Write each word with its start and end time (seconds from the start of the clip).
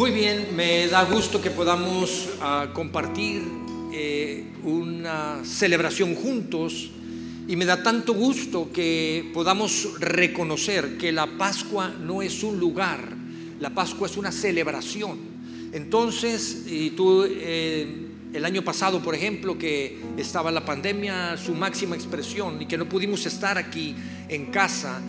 Muy 0.00 0.12
bien, 0.12 0.56
me 0.56 0.88
da 0.88 1.04
gusto 1.04 1.42
que 1.42 1.50
podamos 1.50 2.30
ah, 2.40 2.68
compartir 2.72 3.42
eh, 3.92 4.46
una 4.64 5.44
celebración 5.44 6.14
juntos 6.14 6.88
y 7.46 7.54
me 7.54 7.66
da 7.66 7.82
tanto 7.82 8.14
gusto 8.14 8.70
que 8.72 9.30
podamos 9.34 10.00
reconocer 10.00 10.96
que 10.96 11.12
la 11.12 11.26
Pascua 11.26 11.90
no 11.90 12.22
es 12.22 12.42
un 12.42 12.58
lugar, 12.58 13.14
la 13.60 13.74
Pascua 13.74 14.06
es 14.06 14.16
una 14.16 14.32
celebración. 14.32 15.18
Entonces, 15.74 16.64
tú 16.96 17.26
eh, 17.28 18.06
el 18.32 18.44
año 18.46 18.62
pasado, 18.62 19.02
por 19.02 19.14
ejemplo, 19.14 19.58
que 19.58 19.98
estaba 20.16 20.50
la 20.50 20.64
pandemia, 20.64 21.36
su 21.36 21.54
máxima 21.54 21.94
expresión 21.94 22.62
y 22.62 22.64
que 22.64 22.78
no 22.78 22.88
pudimos 22.88 23.26
estar 23.26 23.58
aquí 23.58 23.94
en 24.30 24.46
casa, 24.46 25.02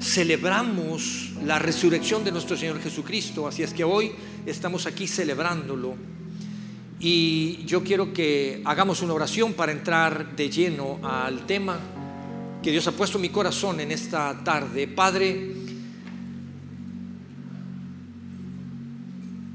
celebramos 0.00 1.32
la 1.44 1.58
resurrección 1.58 2.24
de 2.24 2.32
nuestro 2.32 2.56
Señor 2.56 2.80
Jesucristo. 2.80 3.46
Así 3.46 3.62
es 3.62 3.74
que 3.74 3.84
hoy 3.84 4.12
estamos 4.46 4.86
aquí 4.86 5.06
celebrándolo. 5.06 5.94
Y 6.98 7.64
yo 7.66 7.82
quiero 7.82 8.12
que 8.12 8.62
hagamos 8.64 9.02
una 9.02 9.12
oración 9.14 9.52
para 9.52 9.72
entrar 9.72 10.34
de 10.36 10.50
lleno 10.50 10.98
al 11.02 11.46
tema 11.46 11.78
que 12.62 12.70
Dios 12.70 12.86
ha 12.88 12.92
puesto 12.92 13.18
en 13.18 13.22
mi 13.22 13.28
corazón 13.28 13.80
en 13.80 13.90
esta 13.90 14.42
tarde. 14.42 14.86
Padre, 14.88 15.54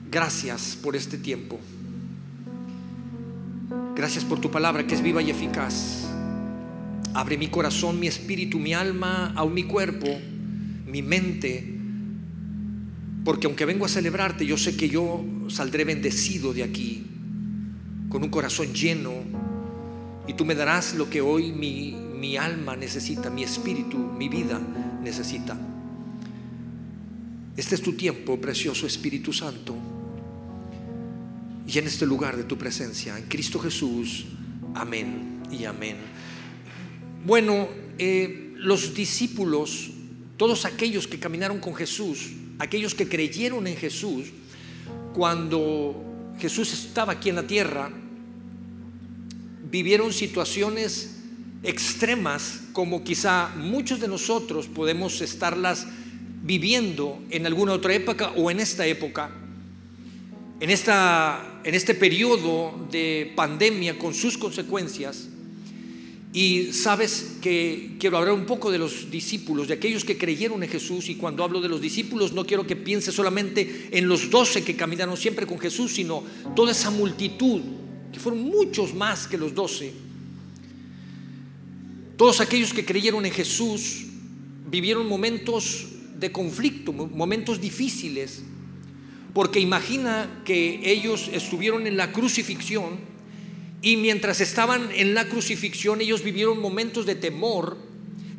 gracias 0.10 0.78
por 0.82 0.96
este 0.96 1.18
tiempo. 1.18 1.60
Gracias 3.96 4.24
por 4.24 4.42
tu 4.42 4.52
palabra 4.52 4.86
que 4.86 4.96
es 4.96 5.02
viva 5.02 5.22
y 5.22 5.32
eficaz. 5.32 6.08
Abre 7.14 7.38
mi 7.38 7.48
corazón, 7.48 8.00
mi 8.00 8.08
espíritu, 8.08 8.60
mi 8.60 8.74
alma, 8.74 9.32
aún 9.36 9.54
mi 9.54 9.64
cuerpo 9.64 10.08
mi 10.86 11.02
mente, 11.02 11.64
porque 13.24 13.48
aunque 13.48 13.66
vengo 13.66 13.86
a 13.86 13.90
celebrarte, 13.90 14.46
yo 14.46 14.58
sé 14.58 14.78
que 14.78 14.88
yo 14.90 15.24
saldré 15.48 15.84
bendecido 15.84 16.54
de 16.54 16.64
aquí, 16.64 17.06
con 18.10 18.24
un 18.24 18.30
corazón 18.30 18.74
lleno, 18.74 19.12
y 20.28 20.34
tú 20.34 20.46
me 20.46 20.56
darás 20.56 20.96
lo 20.96 21.10
que 21.10 21.22
hoy 21.22 21.52
mi, 21.52 21.96
mi 22.20 22.38
alma 22.38 22.76
necesita, 22.76 23.30
mi 23.30 23.44
espíritu, 23.44 23.98
mi 23.98 24.30
vida 24.30 24.60
necesita. 25.04 25.58
Este 27.58 27.76
es 27.76 27.82
tu 27.82 27.94
tiempo, 27.94 28.40
precioso 28.40 28.86
Espíritu 28.86 29.32
Santo. 29.32 29.76
Y 31.68 31.80
en 31.80 31.88
este 31.88 32.06
lugar 32.06 32.38
de 32.38 32.44
tu 32.44 32.58
presencia, 32.58 33.18
en 33.18 33.26
Cristo 33.26 33.60
Jesús, 33.60 34.26
amén 34.74 35.42
y 35.52 35.66
amén. 35.66 35.98
Bueno, 37.26 37.68
eh, 37.98 38.54
los 38.58 38.94
discípulos 38.94 39.92
todos 40.38 40.66
aquellos 40.66 41.08
que 41.08 41.20
caminaron 41.20 41.60
con 41.60 41.76
Jesús, 41.76 42.32
aquellos 42.60 42.94
que 42.94 43.08
creyeron 43.08 43.68
en 43.68 43.78
Jesús, 43.78 44.28
cuando 45.14 46.34
Jesús 46.40 46.74
estaba 46.74 47.14
aquí 47.14 47.30
en 47.30 47.36
la 47.36 47.48
tierra, 47.48 47.92
vivieron 49.72 50.14
situaciones 50.14 51.16
extremas 51.64 52.62
como 52.74 53.04
quizá 53.04 53.50
muchos 53.56 54.00
de 54.00 54.08
nosotros 54.08 54.68
podemos 54.68 55.22
estarlas 55.22 55.88
viviendo 56.44 57.24
en 57.32 57.46
alguna 57.46 57.74
otra 57.74 57.94
época 57.94 58.32
o 58.36 58.52
en 58.52 58.60
esta 58.60 58.86
época, 58.86 59.32
en, 60.60 60.70
esta, 60.70 61.62
en 61.64 61.74
este 61.74 61.96
periodo 61.96 62.88
de 62.92 63.34
pandemia 63.36 63.98
con 63.98 64.14
sus 64.14 64.38
consecuencias. 64.38 65.30
Y 66.36 66.74
sabes 66.74 67.38
que 67.42 67.96
quiero 67.98 68.18
hablar 68.18 68.34
un 68.34 68.46
poco 68.46 68.70
de 68.70 68.78
los 68.78 69.10
discípulos, 69.10 69.70
de 69.70 69.76
aquellos 69.76 70.04
que 70.04 70.18
creyeron 70.18 70.62
en 70.64 70.70
Jesús. 70.70 71.08
Y 71.08 71.16
cuando 71.16 71.46
hablo 71.46 71.62
de 71.62 71.70
los 71.70 71.80
discípulos, 71.80 72.34
no 72.34 72.46
quiero 72.46 72.68
que 72.68 72.76
piense 72.76 73.14
solamente 73.14 73.88
en 73.94 74.10
los 74.10 74.30
doce 74.30 74.62
que 74.62 74.76
caminaron 74.76 75.16
siempre 75.16 75.48
con 75.48 75.58
Jesús, 75.58 75.94
sino 75.94 76.26
toda 76.54 76.74
esa 76.74 76.90
multitud, 76.92 77.62
que 78.12 78.20
fueron 78.20 78.44
muchos 78.44 78.94
más 78.94 79.28
que 79.28 79.38
los 79.38 79.56
doce. 79.56 79.94
Todos 82.18 82.42
aquellos 82.42 82.74
que 82.74 82.84
creyeron 82.84 83.26
en 83.26 83.32
Jesús 83.32 84.04
vivieron 84.70 85.08
momentos 85.08 85.86
de 86.20 86.34
conflicto, 86.34 86.92
momentos 86.92 87.62
difíciles, 87.62 88.44
porque 89.34 89.62
imagina 89.62 90.42
que 90.44 90.82
ellos 90.84 91.30
estuvieron 91.32 91.88
en 91.88 91.96
la 91.96 92.12
crucifixión 92.12 93.15
y 93.86 93.98
mientras 93.98 94.42
estaban 94.42 94.90
en 94.96 95.14
la 95.14 95.30
crucifixión, 95.30 96.02
ellos 96.02 96.24
vivieron 96.24 96.60
momentos 96.60 97.06
de 97.06 97.14
temor, 97.14 97.78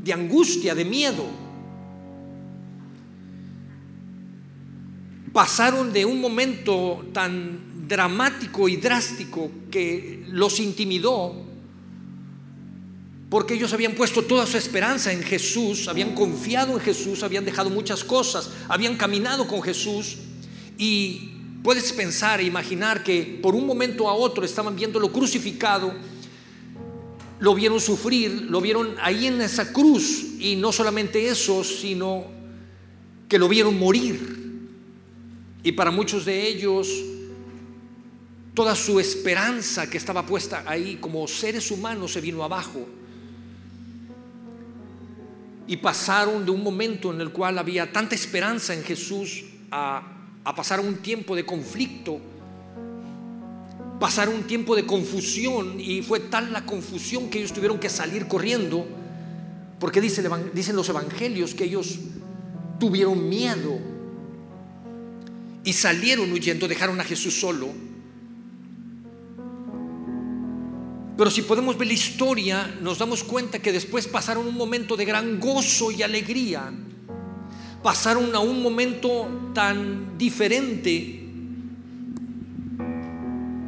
de 0.03 0.13
angustia, 0.13 0.75
de 0.75 0.85
miedo. 0.85 1.25
Pasaron 5.33 5.93
de 5.93 6.05
un 6.05 6.21
momento 6.21 7.07
tan 7.13 7.87
dramático 7.87 8.69
y 8.69 8.77
drástico 8.79 9.53
que 9.71 10.25
los 10.31 10.59
intimidó, 10.59 11.37
porque 13.31 13.55
ellos 13.55 13.73
habían 13.73 13.95
puesto 13.95 14.23
toda 14.23 14.47
su 14.47 14.57
esperanza 14.57 15.13
en 15.13 15.23
Jesús, 15.23 15.87
habían 15.87 16.17
confiado 16.17 16.73
en 16.73 16.81
Jesús, 16.81 17.23
habían 17.23 17.45
dejado 17.45 17.71
muchas 17.71 18.03
cosas, 18.03 18.51
habían 18.69 18.97
caminado 18.97 19.47
con 19.47 19.63
Jesús 19.63 20.17
y 20.77 21.36
Puedes 21.67 21.93
pensar 21.93 22.39
e 22.39 22.45
imaginar 22.45 23.03
que 23.03 23.41
por 23.43 23.57
un 23.57 23.67
momento 23.67 24.09
a 24.09 24.15
otro 24.15 24.45
estaban 24.45 24.77
viéndolo 24.77 25.11
crucificado, 25.11 25.93
lo 27.41 27.55
vieron 27.57 27.81
sufrir, 27.81 28.43
lo 28.43 28.61
vieron 28.61 28.95
ahí 29.03 29.27
en 29.27 29.41
esa 29.41 29.73
cruz 29.73 30.37
y 30.39 30.55
no 30.55 30.71
solamente 30.71 31.27
eso, 31.27 31.65
sino 31.65 32.27
que 33.29 33.37
lo 33.37 33.49
vieron 33.49 33.77
morir. 33.77 34.69
Y 35.65 35.73
para 35.73 35.91
muchos 35.91 36.25
de 36.25 36.47
ellos, 36.47 36.89
toda 38.55 38.77
su 38.77 39.01
esperanza 39.01 39.91
que 39.91 39.99
estaba 39.99 40.25
puesta 40.25 40.63
ahí 40.69 40.99
como 41.01 41.27
seres 41.27 41.73
humanos 41.73 42.13
se 42.13 42.21
vino 42.21 42.45
abajo. 42.45 42.87
Y 45.67 45.79
pasaron 45.79 46.45
de 46.45 46.53
un 46.53 46.63
momento 46.63 47.13
en 47.13 47.21
el 47.21 47.33
cual 47.33 47.59
había 47.59 47.93
tanta 47.93 48.15
esperanza 48.15 48.73
en 48.73 48.85
Jesús 48.85 49.43
a 49.73 50.13
a 50.47 50.55
pasar 50.55 50.79
un 50.79 50.99
tiempo 50.99 51.35
de 51.35 51.45
conflicto, 51.45 52.21
pasar 53.99 54.29
un 54.29 54.45
tiempo 54.45 54.77
de 54.77 54.87
confusión 54.87 55.81
y 55.81 56.03
fue 56.03 56.21
tal 56.21 56.53
la 56.53 56.65
confusión 56.65 57.29
que 57.29 57.39
ellos 57.39 57.53
tuvieron 57.53 57.81
que 57.81 57.89
salir 57.89 58.29
corriendo, 58.29 58.87
porque 59.81 60.01
dicen 60.01 60.77
los 60.77 60.89
evangelios 60.89 61.53
que 61.53 61.65
ellos 61.65 61.99
tuvieron 62.79 63.29
miedo 63.29 63.77
y 65.65 65.73
salieron 65.73 66.31
huyendo, 66.31 66.69
dejaron 66.69 67.01
a 67.01 67.05
Jesús 67.05 67.41
solo. 67.41 67.67
Pero 71.19 71.29
si 71.29 71.43
podemos 71.43 71.77
ver 71.77 71.89
la 71.89 71.95
historia, 71.95 72.73
nos 72.81 72.99
damos 72.99 73.25
cuenta 73.25 73.59
que 73.59 73.73
después 73.73 74.07
pasaron 74.07 74.47
un 74.47 74.55
momento 74.55 74.97
de 74.97 75.07
gran 75.07 75.41
gozo 75.41 75.91
y 75.91 76.05
alegría 76.05 76.73
pasaron 77.87 78.35
a 78.35 78.41
un 78.41 78.65
momento 78.65 79.53
tan 79.55 80.19
diferente. 80.19 80.91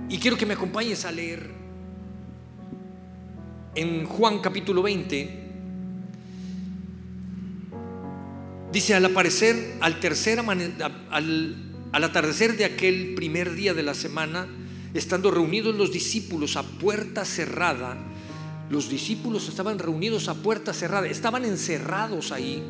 Y 0.08 0.18
quiero 0.18 0.36
que 0.36 0.44
me 0.44 0.54
acompañes 0.54 1.04
a 1.04 1.12
leer 1.12 1.48
en 3.76 4.06
Juan 4.06 4.40
capítulo 4.40 4.82
20. 4.82 5.44
Dice, 8.72 8.94
al 8.96 9.04
aparecer, 9.04 9.76
al 9.80 10.00
tercer 10.00 10.40
al, 10.40 11.56
al 11.92 12.04
atardecer 12.04 12.56
de 12.56 12.64
aquel 12.64 13.14
primer 13.14 13.54
día 13.54 13.72
de 13.72 13.84
la 13.84 13.94
semana, 13.94 14.48
estando 14.94 15.30
reunidos 15.30 15.76
los 15.76 15.92
discípulos 15.92 16.56
a 16.56 16.64
puerta 16.64 17.24
cerrada, 17.24 17.96
los 18.68 18.88
discípulos 18.88 19.48
estaban 19.48 19.78
reunidos 19.78 20.26
a 20.26 20.34
puerta 20.34 20.74
cerrada, 20.74 21.06
estaban 21.06 21.44
encerrados 21.44 22.32
ahí. 22.32 22.64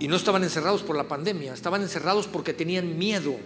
Y 0.00 0.08
no 0.08 0.16
estaban 0.16 0.42
encerrados 0.42 0.82
por 0.82 0.96
la 0.96 1.08
pandemia, 1.08 1.54
estaban 1.54 1.82
encerrados 1.82 2.26
porque 2.26 2.52
tenían 2.52 2.98
miedo, 2.98 3.36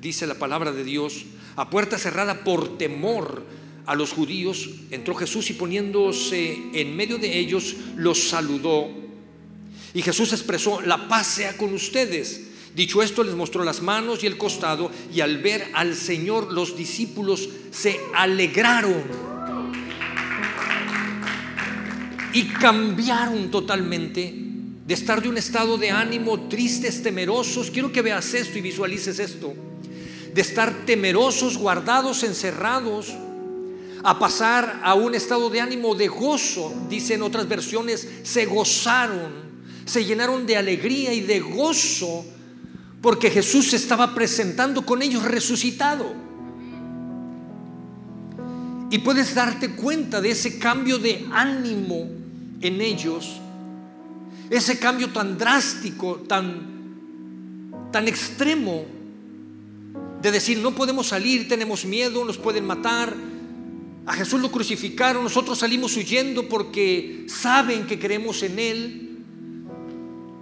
dice 0.00 0.26
la 0.26 0.34
palabra 0.34 0.72
de 0.72 0.84
Dios, 0.84 1.24
a 1.56 1.70
puerta 1.70 1.98
cerrada 1.98 2.44
por 2.44 2.76
temor 2.76 3.44
a 3.86 3.94
los 3.94 4.12
judíos. 4.12 4.68
Entró 4.90 5.14
Jesús 5.14 5.50
y 5.50 5.54
poniéndose 5.54 6.58
en 6.74 6.96
medio 6.96 7.18
de 7.18 7.38
ellos, 7.38 7.76
los 7.96 8.28
saludó. 8.28 8.88
Y 9.94 10.02
Jesús 10.02 10.32
expresó, 10.32 10.80
la 10.80 11.08
paz 11.08 11.26
sea 11.26 11.56
con 11.56 11.72
ustedes. 11.72 12.48
Dicho 12.74 13.02
esto, 13.02 13.22
les 13.22 13.34
mostró 13.34 13.64
las 13.64 13.82
manos 13.82 14.24
y 14.24 14.26
el 14.26 14.38
costado, 14.38 14.90
y 15.14 15.20
al 15.20 15.38
ver 15.38 15.70
al 15.74 15.94
Señor, 15.94 16.52
los 16.52 16.76
discípulos 16.76 17.48
se 17.70 18.00
alegraron 18.14 19.02
y 22.32 22.44
cambiaron 22.44 23.50
totalmente 23.50 24.41
de 24.86 24.94
estar 24.94 25.22
de 25.22 25.28
un 25.28 25.38
estado 25.38 25.78
de 25.78 25.90
ánimo 25.90 26.48
tristes, 26.48 27.02
temerosos. 27.02 27.70
Quiero 27.70 27.92
que 27.92 28.02
veas 28.02 28.34
esto 28.34 28.58
y 28.58 28.60
visualices 28.60 29.18
esto. 29.18 29.54
De 30.34 30.40
estar 30.40 30.86
temerosos, 30.86 31.58
guardados, 31.58 32.22
encerrados, 32.22 33.14
a 34.02 34.18
pasar 34.18 34.80
a 34.82 34.94
un 34.94 35.14
estado 35.14 35.50
de 35.50 35.60
ánimo 35.60 35.94
de 35.94 36.08
gozo. 36.08 36.72
Dicen 36.88 37.22
otras 37.22 37.48
versiones, 37.48 38.08
se 38.22 38.46
gozaron, 38.46 39.32
se 39.84 40.04
llenaron 40.04 40.46
de 40.46 40.56
alegría 40.56 41.12
y 41.12 41.20
de 41.20 41.40
gozo 41.40 42.24
porque 43.02 43.30
Jesús 43.30 43.70
se 43.70 43.76
estaba 43.76 44.14
presentando 44.14 44.86
con 44.86 45.02
ellos 45.02 45.24
resucitado. 45.24 46.14
Y 48.90 48.98
puedes 48.98 49.34
darte 49.34 49.70
cuenta 49.70 50.20
de 50.20 50.30
ese 50.30 50.58
cambio 50.58 50.98
de 50.98 51.26
ánimo 51.32 52.08
en 52.60 52.80
ellos, 52.80 53.40
ese 54.52 54.78
cambio 54.78 55.08
tan 55.08 55.38
drástico, 55.38 56.16
tan, 56.28 57.88
tan 57.90 58.06
extremo, 58.06 58.84
de 60.20 60.30
decir, 60.30 60.58
no 60.58 60.74
podemos 60.74 61.08
salir, 61.08 61.48
tenemos 61.48 61.86
miedo, 61.86 62.22
nos 62.24 62.36
pueden 62.36 62.66
matar. 62.66 63.16
A 64.04 64.12
Jesús 64.12 64.40
lo 64.42 64.52
crucificaron, 64.52 65.24
nosotros 65.24 65.58
salimos 65.58 65.96
huyendo 65.96 66.48
porque 66.48 67.24
saben 67.28 67.86
que 67.86 67.98
creemos 67.98 68.42
en 68.42 68.58
Él. 68.58 69.08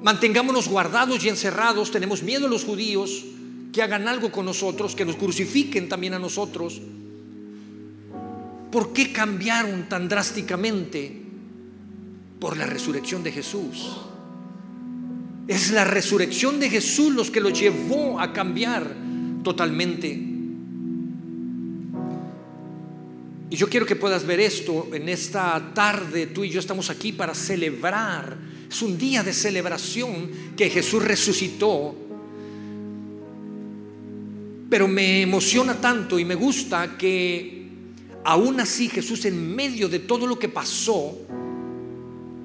Mantengámonos 0.02 0.68
guardados 0.68 1.24
y 1.24 1.28
encerrados, 1.28 1.92
tenemos 1.92 2.24
miedo 2.24 2.46
a 2.46 2.50
los 2.50 2.64
judíos 2.64 3.24
que 3.72 3.80
hagan 3.80 4.08
algo 4.08 4.32
con 4.32 4.44
nosotros, 4.44 4.96
que 4.96 5.04
nos 5.04 5.14
crucifiquen 5.14 5.88
también 5.88 6.14
a 6.14 6.18
nosotros. 6.18 6.82
¿Por 8.72 8.92
qué 8.92 9.12
cambiaron 9.12 9.88
tan 9.88 10.08
drásticamente? 10.08 11.29
Por 12.40 12.56
la 12.56 12.66
resurrección 12.66 13.22
de 13.22 13.32
Jesús. 13.32 13.98
Es 15.46 15.70
la 15.70 15.84
resurrección 15.84 16.58
de 16.58 16.70
Jesús 16.70 17.12
los 17.12 17.30
que 17.30 17.40
los 17.40 17.58
llevó 17.58 18.18
a 18.18 18.32
cambiar 18.32 18.94
totalmente. 19.44 20.08
Y 23.50 23.56
yo 23.56 23.68
quiero 23.68 23.84
que 23.84 23.96
puedas 23.96 24.24
ver 24.24 24.40
esto 24.40 24.88
en 24.92 25.08
esta 25.08 25.72
tarde. 25.74 26.28
Tú 26.28 26.44
y 26.44 26.50
yo 26.50 26.60
estamos 26.60 26.88
aquí 26.88 27.12
para 27.12 27.34
celebrar. 27.34 28.36
Es 28.70 28.80
un 28.80 28.96
día 28.96 29.22
de 29.22 29.32
celebración 29.32 30.30
que 30.56 30.70
Jesús 30.70 31.04
resucitó. 31.04 31.94
Pero 34.70 34.88
me 34.88 35.22
emociona 35.22 35.80
tanto 35.80 36.18
y 36.18 36.24
me 36.24 36.36
gusta 36.36 36.96
que 36.96 37.60
Aún 38.24 38.60
así 38.60 38.88
Jesús 38.88 39.24
en 39.24 39.54
medio 39.54 39.88
de 39.88 40.00
todo 40.00 40.26
lo 40.26 40.38
que 40.38 40.48
pasó, 40.48 41.18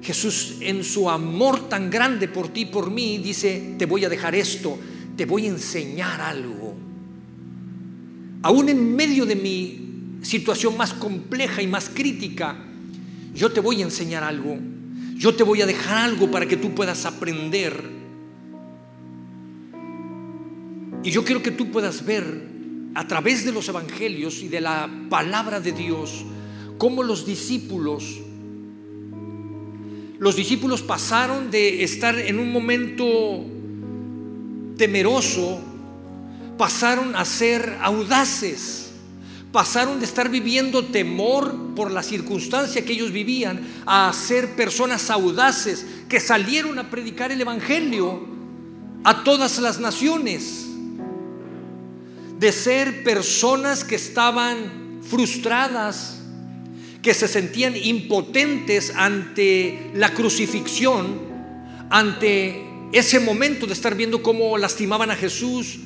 Jesús 0.06 0.58
en 0.60 0.84
su 0.84 1.10
amor 1.10 1.68
tan 1.68 1.90
grande 1.90 2.28
por 2.28 2.48
ti 2.48 2.60
y 2.60 2.66
por 2.66 2.92
mí 2.92 3.18
dice, 3.18 3.74
te 3.76 3.86
voy 3.86 4.04
a 4.04 4.08
dejar 4.08 4.36
esto, 4.36 4.78
te 5.16 5.26
voy 5.26 5.46
a 5.46 5.48
enseñar 5.48 6.20
algo. 6.20 6.76
Aún 8.42 8.68
en 8.68 8.94
medio 8.94 9.26
de 9.26 9.34
mi 9.34 10.20
situación 10.22 10.76
más 10.76 10.94
compleja 10.94 11.60
y 11.60 11.66
más 11.66 11.88
crítica, 11.88 12.56
yo 13.34 13.50
te 13.50 13.60
voy 13.60 13.82
a 13.82 13.84
enseñar 13.84 14.22
algo. 14.22 14.56
Yo 15.16 15.34
te 15.34 15.42
voy 15.42 15.60
a 15.62 15.66
dejar 15.66 15.98
algo 15.98 16.30
para 16.30 16.46
que 16.46 16.56
tú 16.56 16.72
puedas 16.72 17.04
aprender. 17.04 17.82
Y 21.02 21.10
yo 21.10 21.24
quiero 21.24 21.42
que 21.42 21.50
tú 21.50 21.72
puedas 21.72 22.04
ver 22.06 22.46
a 22.94 23.08
través 23.08 23.44
de 23.44 23.50
los 23.50 23.68
evangelios 23.68 24.40
y 24.42 24.48
de 24.48 24.60
la 24.60 24.88
palabra 25.10 25.58
de 25.58 25.72
Dios, 25.72 26.24
cómo 26.78 27.02
los 27.02 27.26
discípulos, 27.26 28.20
los 30.18 30.36
discípulos 30.36 30.82
pasaron 30.82 31.50
de 31.50 31.84
estar 31.84 32.18
en 32.18 32.38
un 32.38 32.50
momento 32.52 33.44
temeroso, 34.76 35.60
pasaron 36.56 37.14
a 37.16 37.24
ser 37.24 37.78
audaces, 37.82 38.90
pasaron 39.52 39.98
de 39.98 40.06
estar 40.06 40.28
viviendo 40.28 40.84
temor 40.86 41.74
por 41.74 41.90
la 41.90 42.02
circunstancia 42.02 42.84
que 42.84 42.92
ellos 42.92 43.12
vivían 43.12 43.60
a 43.86 44.12
ser 44.12 44.56
personas 44.56 45.10
audaces 45.10 45.86
que 46.08 46.20
salieron 46.20 46.78
a 46.78 46.90
predicar 46.90 47.30
el 47.32 47.40
Evangelio 47.40 48.20
a 49.04 49.22
todas 49.22 49.58
las 49.58 49.78
naciones 49.78 50.66
de 52.38 52.52
ser 52.52 53.02
personas 53.02 53.84
que 53.84 53.94
estaban 53.94 55.00
frustradas, 55.02 56.18
que 57.06 57.14
se 57.14 57.28
sentían 57.28 57.76
impotentes 57.76 58.92
ante 58.96 59.92
la 59.94 60.12
crucifixión, 60.12 61.20
ante 61.88 62.64
ese 62.90 63.20
momento 63.20 63.64
de 63.64 63.74
estar 63.74 63.94
viendo 63.94 64.24
cómo 64.24 64.58
lastimaban 64.58 65.12
a 65.12 65.14
Jesús, 65.14 65.78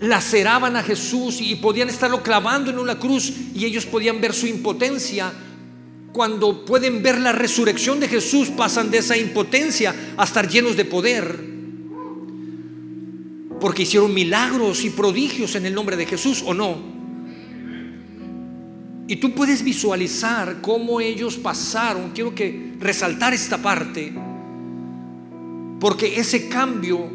laceraban 0.00 0.76
a 0.76 0.82
Jesús 0.82 1.40
y 1.40 1.54
podían 1.54 1.88
estarlo 1.88 2.22
clavando 2.22 2.70
en 2.70 2.78
una 2.78 2.98
cruz 2.98 3.32
y 3.54 3.64
ellos 3.64 3.86
podían 3.86 4.20
ver 4.20 4.34
su 4.34 4.46
impotencia. 4.46 5.32
Cuando 6.12 6.66
pueden 6.66 7.02
ver 7.02 7.18
la 7.18 7.32
resurrección 7.32 7.98
de 7.98 8.08
Jesús, 8.08 8.50
pasan 8.50 8.90
de 8.90 8.98
esa 8.98 9.16
impotencia 9.16 9.94
a 10.18 10.24
estar 10.24 10.46
llenos 10.46 10.76
de 10.76 10.84
poder 10.84 11.54
porque 13.58 13.84
hicieron 13.84 14.12
milagros 14.12 14.84
y 14.84 14.90
prodigios 14.90 15.54
en 15.54 15.64
el 15.64 15.72
nombre 15.72 15.96
de 15.96 16.04
Jesús 16.04 16.44
o 16.44 16.52
no. 16.52 17.03
Y 19.06 19.16
tú 19.16 19.34
puedes 19.34 19.62
visualizar 19.62 20.60
cómo 20.62 21.00
ellos 21.00 21.36
pasaron. 21.36 22.12
Quiero 22.12 22.34
que 22.34 22.74
resaltar 22.78 23.34
esta 23.34 23.58
parte, 23.58 24.12
porque 25.78 26.18
ese 26.18 26.48
cambio, 26.48 27.08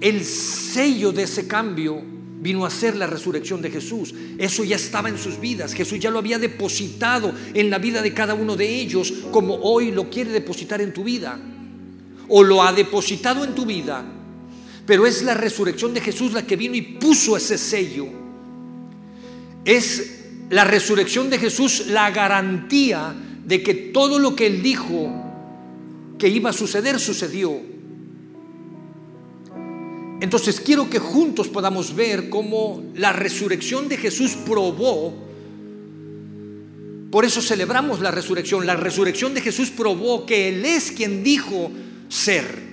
el 0.00 0.24
sello 0.24 1.12
de 1.12 1.22
ese 1.22 1.46
cambio 1.48 2.02
vino 2.38 2.66
a 2.66 2.70
ser 2.70 2.96
la 2.96 3.06
resurrección 3.06 3.62
de 3.62 3.70
Jesús. 3.70 4.14
Eso 4.36 4.64
ya 4.64 4.76
estaba 4.76 5.08
en 5.08 5.18
sus 5.18 5.40
vidas. 5.40 5.72
Jesús 5.72 5.98
ya 5.98 6.10
lo 6.10 6.18
había 6.18 6.38
depositado 6.38 7.32
en 7.54 7.70
la 7.70 7.78
vida 7.78 8.02
de 8.02 8.12
cada 8.12 8.34
uno 8.34 8.56
de 8.56 8.68
ellos, 8.68 9.12
como 9.30 9.54
hoy 9.54 9.90
lo 9.90 10.10
quiere 10.10 10.30
depositar 10.30 10.80
en 10.82 10.92
tu 10.92 11.02
vida. 11.02 11.40
O 12.28 12.42
lo 12.42 12.62
ha 12.62 12.72
depositado 12.72 13.44
en 13.44 13.54
tu 13.54 13.64
vida 13.64 14.04
pero 14.86 15.04
es 15.04 15.22
la 15.22 15.34
resurrección 15.34 15.92
de 15.92 16.00
Jesús 16.00 16.32
la 16.32 16.46
que 16.46 16.56
vino 16.56 16.76
y 16.76 16.82
puso 16.82 17.36
ese 17.36 17.58
sello. 17.58 18.06
Es 19.64 20.25
la 20.50 20.64
resurrección 20.64 21.30
de 21.30 21.38
Jesús 21.38 21.86
la 21.88 22.10
garantía 22.10 23.14
de 23.44 23.62
que 23.62 23.74
todo 23.74 24.18
lo 24.18 24.34
que 24.34 24.46
Él 24.46 24.62
dijo 24.62 25.12
que 26.18 26.28
iba 26.28 26.50
a 26.50 26.52
suceder, 26.52 26.98
sucedió. 26.98 27.60
Entonces 30.20 30.60
quiero 30.60 30.88
que 30.88 30.98
juntos 30.98 31.48
podamos 31.48 31.94
ver 31.94 32.30
cómo 32.30 32.82
la 32.94 33.12
resurrección 33.12 33.88
de 33.88 33.98
Jesús 33.98 34.36
probó, 34.46 35.14
por 37.10 37.24
eso 37.24 37.40
celebramos 37.42 38.00
la 38.00 38.10
resurrección, 38.10 38.66
la 38.66 38.76
resurrección 38.76 39.34
de 39.34 39.42
Jesús 39.42 39.70
probó 39.70 40.26
que 40.26 40.48
Él 40.48 40.64
es 40.64 40.90
quien 40.90 41.22
dijo 41.22 41.70
ser. 42.08 42.65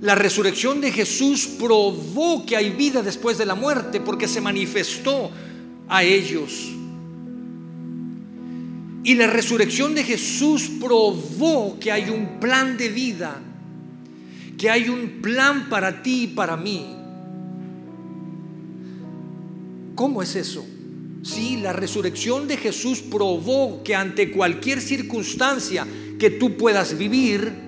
La 0.00 0.14
resurrección 0.14 0.80
de 0.80 0.92
Jesús 0.92 1.46
probó 1.58 2.44
que 2.44 2.56
hay 2.56 2.70
vida 2.70 3.02
después 3.02 3.38
de 3.38 3.46
la 3.46 3.54
muerte 3.54 4.00
porque 4.00 4.28
se 4.28 4.40
manifestó 4.40 5.30
a 5.88 6.02
ellos. 6.02 6.70
Y 9.04 9.14
la 9.14 9.26
resurrección 9.26 9.94
de 9.94 10.04
Jesús 10.04 10.68
probó 10.80 11.78
que 11.78 11.92
hay 11.92 12.10
un 12.10 12.40
plan 12.40 12.76
de 12.76 12.88
vida, 12.88 13.40
que 14.58 14.68
hay 14.68 14.88
un 14.88 15.22
plan 15.22 15.68
para 15.70 16.02
ti 16.02 16.24
y 16.24 16.26
para 16.26 16.56
mí. 16.56 16.84
¿Cómo 19.94 20.22
es 20.22 20.36
eso? 20.36 20.66
Sí, 21.22 21.56
la 21.56 21.72
resurrección 21.72 22.46
de 22.46 22.58
Jesús 22.58 23.00
probó 23.00 23.82
que 23.82 23.94
ante 23.94 24.30
cualquier 24.30 24.80
circunstancia 24.80 25.86
que 26.18 26.30
tú 26.30 26.56
puedas 26.56 26.98
vivir, 26.98 27.65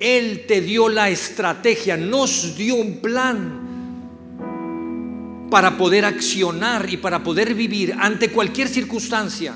él 0.00 0.46
te 0.48 0.62
dio 0.62 0.88
la 0.88 1.10
estrategia, 1.10 1.96
nos 1.96 2.56
dio 2.56 2.74
un 2.74 2.96
plan 3.00 3.60
para 5.50 5.76
poder 5.76 6.06
accionar 6.06 6.88
y 6.90 6.96
para 6.96 7.22
poder 7.22 7.54
vivir 7.54 7.94
ante 7.98 8.30
cualquier 8.30 8.68
circunstancia. 8.68 9.54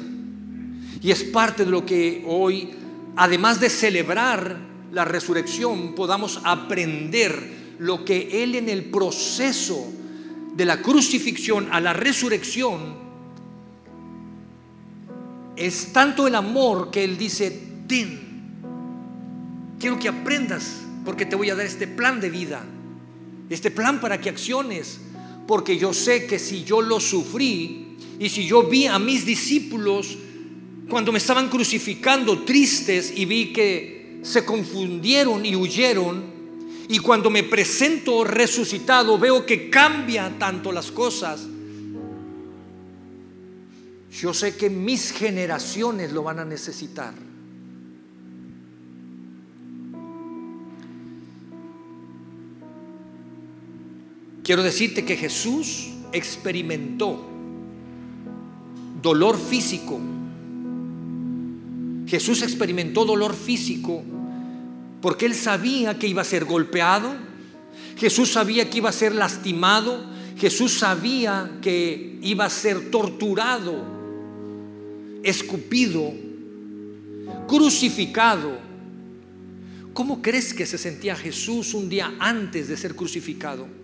Y 1.01 1.11
es 1.11 1.25
parte 1.25 1.65
de 1.65 1.71
lo 1.71 1.87
que 1.87 2.23
hoy, 2.27 2.71
además 3.17 3.59
de 3.59 3.71
celebrar 3.71 4.59
la 4.93 5.05
resurrección, 5.05 5.95
podamos 5.95 6.41
aprender 6.45 7.65
lo 7.79 8.05
que 8.05 8.43
Él 8.43 8.55
en 8.55 8.69
el 8.69 8.85
proceso 8.85 9.91
de 10.55 10.65
la 10.65 10.83
crucifixión 10.83 11.69
a 11.73 11.81
la 11.81 11.93
resurrección 11.93 13.03
es 15.57 15.93
tanto 15.93 16.27
el 16.27 16.35
amor 16.35 16.91
que 16.91 17.05
Él 17.05 17.17
dice, 17.17 17.51
quiero 19.79 19.99
que 19.99 20.09
aprendas 20.09 20.83
porque 21.05 21.27
te 21.27 21.37
voy 21.37 21.51
a 21.51 21.55
dar 21.55 21.67
este 21.67 21.87
plan 21.87 22.21
de 22.21 22.31
vida, 22.31 22.65
este 23.51 23.71
plan 23.71 24.01
para 24.01 24.21
que 24.21 24.31
acciones, 24.31 25.01
porque 25.47 25.77
yo 25.77 25.93
sé 25.93 26.27
que 26.27 26.39
si 26.39 26.65
yo 26.65 26.81
lo 26.81 27.01
sufrí 27.01 27.97
y 28.19 28.29
si 28.29 28.47
yo 28.47 28.65
vi 28.65 28.87
a 28.87 28.99
mis 28.99 29.27
discípulos 29.27 30.17
cuando 30.89 31.13
me 31.13 31.19
estaban 31.19 31.49
crucificando 31.49 32.45
tristes 32.45 33.13
y 33.17 33.25
vi 33.25 33.53
que 33.53 34.21
se 34.23 34.45
confundieron 34.45 35.45
y 35.45 35.55
huyeron, 35.55 36.35
y 36.89 36.99
cuando 36.99 37.31
me 37.31 37.43
presento 37.43 38.25
resucitado 38.25 39.19
veo 39.19 39.47
que 39.47 39.71
cambia 39.71 40.31
tanto 40.39 40.71
las 40.71 40.91
cosas, 40.91 41.47
yo 44.21 44.33
sé 44.33 44.57
que 44.57 44.71
mis 44.71 45.11
generaciones 45.11 46.13
lo 46.13 46.23
van 46.23 46.39
a 46.39 46.45
necesitar. 46.45 47.15
Quiero 54.45 54.63
decirte 54.63 55.05
que 55.05 55.17
Jesús 55.17 55.89
experimentó 56.13 57.21
dolor 59.03 59.37
físico. 59.37 59.99
Jesús 62.07 62.43
experimentó 62.43 63.05
dolor 63.05 63.35
físico 63.35 64.05
porque 65.01 65.27
él 65.27 65.35
sabía 65.35 65.99
que 65.99 66.07
iba 66.07 66.23
a 66.23 66.25
ser 66.25 66.45
golpeado, 66.45 67.15
Jesús 67.97 68.31
sabía 68.33 68.71
que 68.71 68.79
iba 68.79 68.91
a 68.91 68.93
ser 68.93 69.15
lastimado, 69.15 70.05
Jesús 70.39 70.79
sabía 70.79 71.59
que 71.61 72.19
iba 72.23 72.45
a 72.45 72.51
ser 72.51 72.91
torturado, 72.91 73.85
escupido, 75.23 76.13
crucificado. 77.47 78.59
¿Cómo 79.93 80.23
crees 80.23 80.55
que 80.55 80.67
se 80.67 80.79
sentía 80.79 81.17
Jesús 81.17 81.75
un 81.75 81.89
día 81.89 82.15
antes 82.19 82.69
de 82.69 82.77
ser 82.77 82.95
crucificado? 82.95 83.84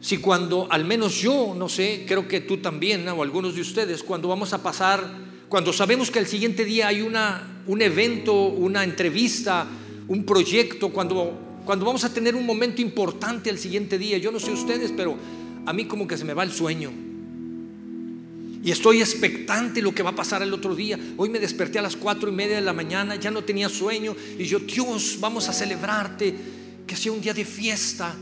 Si 0.00 0.18
cuando, 0.18 0.68
al 0.70 0.84
menos 0.84 1.20
yo, 1.20 1.54
no 1.56 1.68
sé, 1.68 2.04
creo 2.06 2.28
que 2.28 2.40
tú 2.40 2.58
también, 2.58 3.06
o 3.08 3.22
algunos 3.22 3.54
de 3.54 3.60
ustedes, 3.60 4.02
cuando 4.02 4.28
vamos 4.28 4.52
a 4.52 4.62
pasar 4.62 5.28
cuando 5.48 5.72
sabemos 5.72 6.10
que 6.10 6.18
el 6.18 6.26
siguiente 6.26 6.64
día 6.64 6.88
hay 6.88 7.00
una, 7.00 7.62
un 7.66 7.80
evento, 7.80 8.34
una 8.48 8.84
entrevista, 8.84 9.66
un 10.06 10.24
proyecto, 10.24 10.90
cuando, 10.90 11.62
cuando 11.64 11.86
vamos 11.86 12.04
a 12.04 12.12
tener 12.12 12.34
un 12.34 12.44
momento 12.44 12.82
importante 12.82 13.48
el 13.48 13.58
siguiente 13.58 13.96
día, 13.96 14.18
yo 14.18 14.30
no 14.30 14.40
sé 14.40 14.50
ustedes, 14.50 14.92
pero 14.94 15.16
a 15.64 15.72
mí 15.72 15.86
como 15.86 16.06
que 16.06 16.18
se 16.18 16.26
me 16.26 16.34
va 16.34 16.42
el 16.42 16.52
sueño. 16.52 16.92
Y 18.62 18.70
estoy 18.70 19.00
expectante 19.00 19.80
lo 19.80 19.94
que 19.94 20.02
va 20.02 20.10
a 20.10 20.16
pasar 20.16 20.42
el 20.42 20.52
otro 20.52 20.74
día. 20.74 20.98
Hoy 21.16 21.30
me 21.30 21.38
desperté 21.38 21.78
a 21.78 21.82
las 21.82 21.96
cuatro 21.96 22.28
y 22.28 22.32
media 22.32 22.56
de 22.56 22.62
la 22.62 22.74
mañana, 22.74 23.16
ya 23.16 23.30
no 23.30 23.42
tenía 23.42 23.70
sueño. 23.70 24.14
Y 24.38 24.44
yo, 24.44 24.58
Dios, 24.58 25.16
vamos 25.18 25.48
a 25.48 25.54
celebrarte, 25.54 26.34
que 26.86 26.96
sea 26.96 27.12
un 27.12 27.22
día 27.22 27.32
de 27.32 27.46
fiesta, 27.46 28.14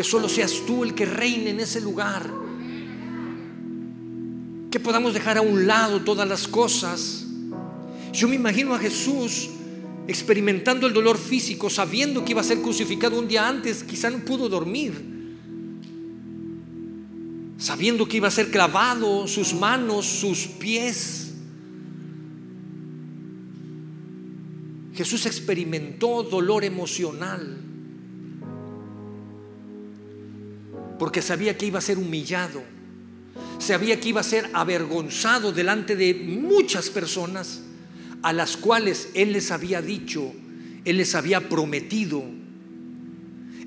que 0.00 0.04
solo 0.04 0.30
seas 0.30 0.62
tú 0.66 0.82
el 0.82 0.94
que 0.94 1.04
reine 1.04 1.50
en 1.50 1.60
ese 1.60 1.78
lugar 1.78 2.26
que 4.70 4.80
podamos 4.80 5.12
dejar 5.12 5.36
a 5.36 5.42
un 5.42 5.66
lado 5.66 6.00
todas 6.00 6.26
las 6.26 6.48
cosas. 6.48 7.26
Yo 8.10 8.26
me 8.26 8.36
imagino 8.36 8.74
a 8.74 8.78
Jesús 8.78 9.50
experimentando 10.08 10.86
el 10.86 10.94
dolor 10.94 11.18
físico, 11.18 11.68
sabiendo 11.68 12.24
que 12.24 12.30
iba 12.30 12.40
a 12.40 12.44
ser 12.44 12.62
crucificado 12.62 13.18
un 13.18 13.28
día 13.28 13.46
antes, 13.46 13.84
quizá 13.84 14.08
no 14.08 14.20
pudo 14.20 14.48
dormir, 14.48 14.94
sabiendo 17.58 18.08
que 18.08 18.16
iba 18.16 18.28
a 18.28 18.30
ser 18.30 18.50
clavado 18.50 19.28
sus 19.28 19.52
manos, 19.52 20.06
sus 20.06 20.46
pies. 20.46 21.34
Jesús 24.94 25.26
experimentó 25.26 26.22
dolor 26.22 26.64
emocional 26.64 27.66
porque 31.00 31.20
sabía 31.20 31.58
que 31.58 31.66
iba 31.66 31.80
a 31.80 31.82
ser 31.82 31.98
humillado 31.98 32.62
sabía 33.60 34.00
que 34.00 34.08
iba 34.08 34.20
a 34.20 34.24
ser 34.24 34.50
avergonzado 34.52 35.52
delante 35.52 35.94
de 35.94 36.14
muchas 36.14 36.90
personas 36.90 37.62
a 38.22 38.32
las 38.32 38.56
cuales 38.56 39.10
Él 39.14 39.32
les 39.32 39.50
había 39.50 39.82
dicho, 39.82 40.32
Él 40.84 40.96
les 40.96 41.14
había 41.14 41.48
prometido, 41.48 42.24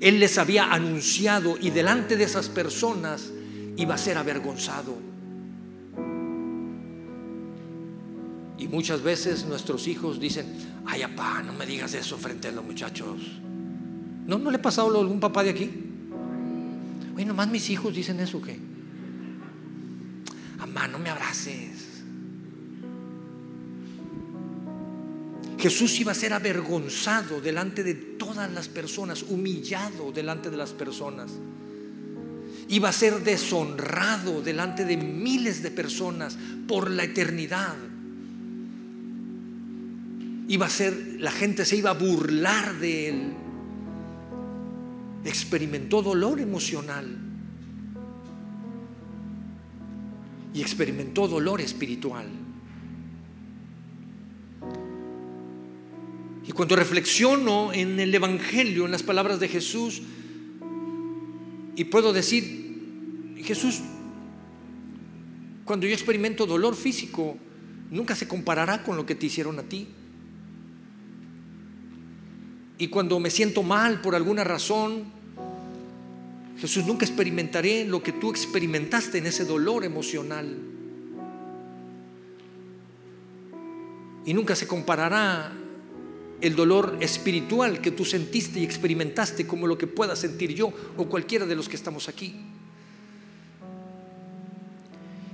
Él 0.00 0.20
les 0.20 0.38
había 0.38 0.72
anunciado 0.72 1.56
y 1.60 1.70
delante 1.70 2.16
de 2.16 2.24
esas 2.24 2.48
personas 2.48 3.30
iba 3.76 3.94
a 3.94 3.98
ser 3.98 4.18
avergonzado. 4.18 4.96
Y 8.58 8.68
muchas 8.68 9.02
veces 9.02 9.44
nuestros 9.46 9.86
hijos 9.88 10.20
dicen, 10.20 10.46
ay 10.86 11.02
papá, 11.02 11.42
no 11.42 11.52
me 11.52 11.66
digas 11.66 11.94
eso 11.94 12.16
frente 12.18 12.48
a 12.48 12.52
los 12.52 12.64
muchachos. 12.64 13.20
¿No, 14.26 14.38
no 14.38 14.50
le 14.50 14.56
ha 14.56 14.62
pasado 14.62 14.96
a 14.96 15.00
algún 15.00 15.20
papá 15.20 15.42
de 15.42 15.50
aquí? 15.50 15.93
Oye, 17.14 17.24
nomás 17.24 17.48
mis 17.48 17.70
hijos 17.70 17.94
dicen 17.94 18.18
eso, 18.20 18.42
¿qué? 18.42 18.58
Mamá, 20.58 20.88
no 20.88 20.98
me 20.98 21.10
abraces. 21.10 21.94
Jesús 25.58 25.98
iba 26.00 26.12
a 26.12 26.14
ser 26.14 26.32
avergonzado 26.32 27.40
delante 27.40 27.82
de 27.82 27.94
todas 27.94 28.52
las 28.52 28.68
personas, 28.68 29.22
humillado 29.22 30.12
delante 30.12 30.50
de 30.50 30.56
las 30.56 30.72
personas. 30.72 31.30
Iba 32.68 32.88
a 32.88 32.92
ser 32.92 33.22
deshonrado 33.22 34.42
delante 34.42 34.84
de 34.84 34.96
miles 34.96 35.62
de 35.62 35.70
personas 35.70 36.36
por 36.66 36.90
la 36.90 37.04
eternidad. 37.04 37.76
Iba 40.48 40.66
a 40.66 40.70
ser, 40.70 41.16
la 41.20 41.30
gente 41.30 41.64
se 41.64 41.76
iba 41.76 41.90
a 41.90 41.94
burlar 41.94 42.78
de 42.78 43.08
él. 43.08 43.43
Experimentó 45.24 46.02
dolor 46.02 46.40
emocional. 46.40 47.24
y 50.54 50.62
experimentó 50.62 51.26
dolor 51.26 51.60
espiritual. 51.60 52.26
Y 56.46 56.52
cuando 56.52 56.76
reflexiono 56.76 57.72
en 57.72 57.98
el 57.98 58.14
Evangelio, 58.14 58.84
en 58.84 58.92
las 58.92 59.02
palabras 59.02 59.40
de 59.40 59.48
Jesús, 59.48 60.02
y 61.74 61.84
puedo 61.84 62.12
decir, 62.12 63.34
Jesús, 63.42 63.80
cuando 65.64 65.86
yo 65.86 65.92
experimento 65.92 66.46
dolor 66.46 66.76
físico, 66.76 67.36
nunca 67.90 68.14
se 68.14 68.28
comparará 68.28 68.84
con 68.84 68.96
lo 68.96 69.04
que 69.04 69.16
te 69.16 69.26
hicieron 69.26 69.58
a 69.58 69.64
ti. 69.64 69.88
Y 72.78 72.88
cuando 72.88 73.20
me 73.20 73.30
siento 73.30 73.62
mal 73.62 74.00
por 74.00 74.14
alguna 74.14 74.42
razón, 74.42 75.04
Jesús, 76.58 76.86
nunca 76.86 77.04
experimentaré 77.04 77.84
lo 77.84 78.02
que 78.02 78.12
tú 78.12 78.30
experimentaste 78.30 79.18
en 79.18 79.26
ese 79.26 79.44
dolor 79.44 79.84
emocional. 79.84 80.56
Y 84.24 84.34
nunca 84.34 84.56
se 84.56 84.66
comparará 84.66 85.52
el 86.40 86.56
dolor 86.56 86.96
espiritual 87.00 87.80
que 87.80 87.90
tú 87.90 88.04
sentiste 88.04 88.60
y 88.60 88.64
experimentaste 88.64 89.46
como 89.46 89.66
lo 89.66 89.78
que 89.78 89.86
pueda 89.86 90.16
sentir 90.16 90.54
yo 90.54 90.72
o 90.96 91.06
cualquiera 91.06 91.46
de 91.46 91.54
los 91.54 91.68
que 91.68 91.76
estamos 91.76 92.08
aquí. 92.08 92.34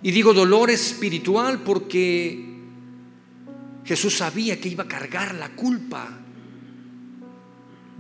Y 0.03 0.11
digo 0.11 0.33
dolor 0.33 0.71
espiritual 0.71 1.61
porque 1.61 2.45
Jesús 3.85 4.17
sabía 4.17 4.61
que 4.61 4.69
iba 4.69 4.85
a 4.85 4.89
cargar 4.89 5.35
la 5.35 5.51
culpa 5.51 6.19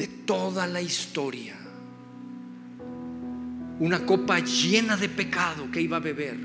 de 0.00 0.07
toda 0.07 0.66
la 0.66 0.80
historia 0.80 1.61
una 3.80 4.04
copa 4.04 4.38
llena 4.40 4.97
de 4.97 5.09
pecado 5.09 5.71
que 5.71 5.80
iba 5.80 5.97
a 5.97 6.00
beber. 6.00 6.37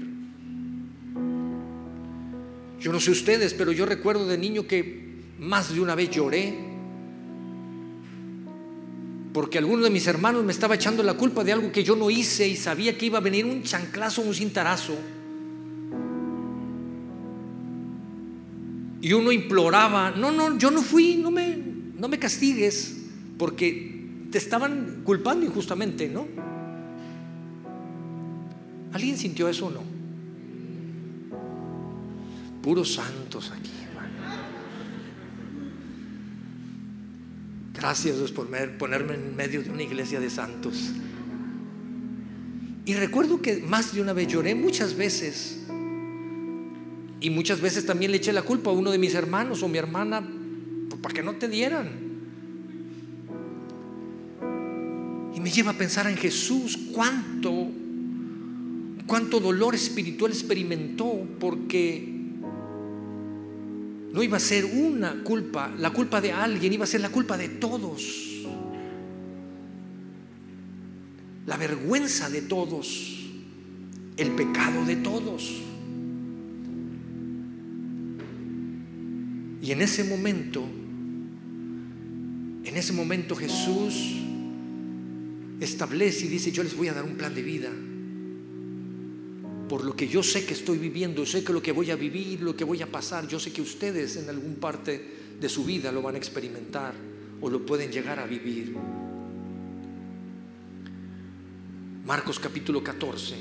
Yo 2.80 2.92
no 2.92 3.00
sé 3.00 3.12
ustedes, 3.12 3.54
pero 3.54 3.72
yo 3.74 3.86
recuerdo 3.86 4.26
de 4.26 4.38
niño 4.38 4.66
que 4.66 5.24
más 5.40 5.74
de 5.74 5.82
una 5.82 5.96
vez 5.96 6.10
lloré 6.10 6.58
porque 9.34 9.58
alguno 9.58 9.84
de 9.84 9.90
mis 9.90 10.08
hermanos 10.08 10.46
me 10.46 10.54
estaba 10.54 10.76
echando 10.76 11.04
la 11.04 11.16
culpa 11.16 11.44
de 11.44 11.52
algo 11.52 11.70
que 11.74 11.84
yo 11.84 11.98
no 11.98 12.10
hice 12.10 12.48
y 12.48 12.56
sabía 12.56 12.98
que 12.98 13.08
iba 13.08 13.18
a 13.18 13.22
venir 13.22 13.46
un 13.46 13.64
chanclazo, 13.64 14.22
un 14.22 14.34
cintarazo. 14.34 14.96
Y 19.02 19.12
uno 19.12 19.34
imploraba, 19.34 20.12
no, 20.12 20.32
no, 20.32 20.58
yo 20.58 20.72
no 20.72 20.82
fui, 20.82 21.18
no 21.18 21.32
me, 21.32 21.58
no 21.98 22.08
me 22.08 22.18
castigues, 22.18 22.96
porque 23.38 24.28
te 24.32 24.38
estaban 24.38 25.02
culpando 25.04 25.46
injustamente, 25.46 26.08
¿no? 26.10 26.28
¿Alguien 28.94 29.18
sintió 29.18 29.50
eso 29.50 29.68
o 29.68 29.72
no? 29.72 29.84
Puros 32.62 32.94
santos 32.94 33.52
aquí. 33.52 33.72
Gracias 37.74 38.18
Dios 38.18 38.32
por 38.32 38.48
ponerme 38.78 39.16
en 39.16 39.36
medio 39.36 39.62
de 39.62 39.70
una 39.70 39.84
iglesia 39.84 40.20
de 40.20 40.30
santos. 40.30 40.92
Y 42.86 42.94
recuerdo 42.94 43.42
que 43.42 43.58
más 43.58 43.94
de 43.94 44.02
una 44.02 44.14
vez 44.14 44.28
lloré 44.28 44.56
muchas 44.56 44.96
veces. 44.96 45.60
Y 47.20 47.30
muchas 47.32 47.60
veces 47.60 47.86
también 47.86 48.12
le 48.12 48.18
eché 48.18 48.32
la 48.32 48.44
culpa 48.44 48.70
a 48.70 48.74
uno 48.74 48.92
de 48.92 48.98
mis 48.98 49.14
hermanos 49.14 49.62
o 49.64 49.68
mi 49.68 49.78
hermana 49.78 50.26
para 51.02 51.14
que 51.14 51.24
no 51.24 51.36
te 51.36 51.48
dieran. 51.48 52.15
Y 55.36 55.40
me 55.40 55.52
lleva 55.52 55.72
a 55.72 55.78
pensar 55.78 56.08
en 56.08 56.18
Jesús, 56.18 56.80
cuánto 56.92 57.70
cuánto 59.06 59.40
dolor 59.40 59.76
espiritual 59.76 60.32
experimentó 60.32 61.28
porque 61.40 62.14
no 64.12 64.24
iba 64.24 64.38
a 64.38 64.40
ser 64.40 64.66
una 64.66 65.24
culpa, 65.24 65.74
la 65.78 65.92
culpa 65.92 66.22
de 66.22 66.32
alguien, 66.32 66.74
iba 66.74 66.86
a 66.86 66.88
ser 66.88 67.02
la 67.02 67.10
culpa 67.10 67.38
de 67.38 67.50
todos. 67.50 68.46
La 71.46 71.58
vergüenza 71.58 72.30
de 72.30 72.42
todos, 72.42 73.28
el 74.18 74.32
pecado 74.32 74.86
de 74.86 74.96
todos. 74.96 75.62
Y 79.62 79.72
en 79.72 79.82
ese 79.82 80.04
momento, 80.06 80.64
en 82.64 82.78
ese 82.78 82.94
momento 82.94 83.36
Jesús 83.36 84.25
establece 85.60 86.26
y 86.26 86.30
dice, 86.30 86.52
yo 86.52 86.64
les 86.64 86.76
voy 86.76 86.88
a 86.88 86.94
dar 86.94 87.04
un 87.04 87.16
plan 87.16 87.34
de 87.34 87.42
vida. 87.42 87.70
Por 89.70 89.84
lo 89.84 89.96
que 89.96 90.08
yo 90.08 90.22
sé 90.22 90.46
que 90.46 90.54
estoy 90.54 90.78
viviendo, 90.78 91.26
sé 91.26 91.44
que 91.44 91.54
lo 91.54 91.62
que 91.62 91.72
voy 91.72 91.92
a 91.92 91.96
vivir, 91.96 92.42
lo 92.42 92.56
que 92.56 92.64
voy 92.64 92.82
a 92.82 92.92
pasar, 92.92 93.28
yo 93.28 93.40
sé 93.40 93.52
que 93.52 93.62
ustedes 93.62 94.18
en 94.18 94.30
algún 94.30 94.56
parte 94.56 95.02
de 95.40 95.50
su 95.50 95.66
vida 95.66 95.92
lo 95.92 96.02
van 96.02 96.16
a 96.16 96.18
experimentar 96.18 96.94
o 97.42 97.50
lo 97.50 97.66
pueden 97.66 97.92
llegar 97.92 98.20
a 98.20 98.26
vivir. 98.26 98.76
Marcos 102.06 102.40
capítulo 102.40 102.84
14. 102.84 103.36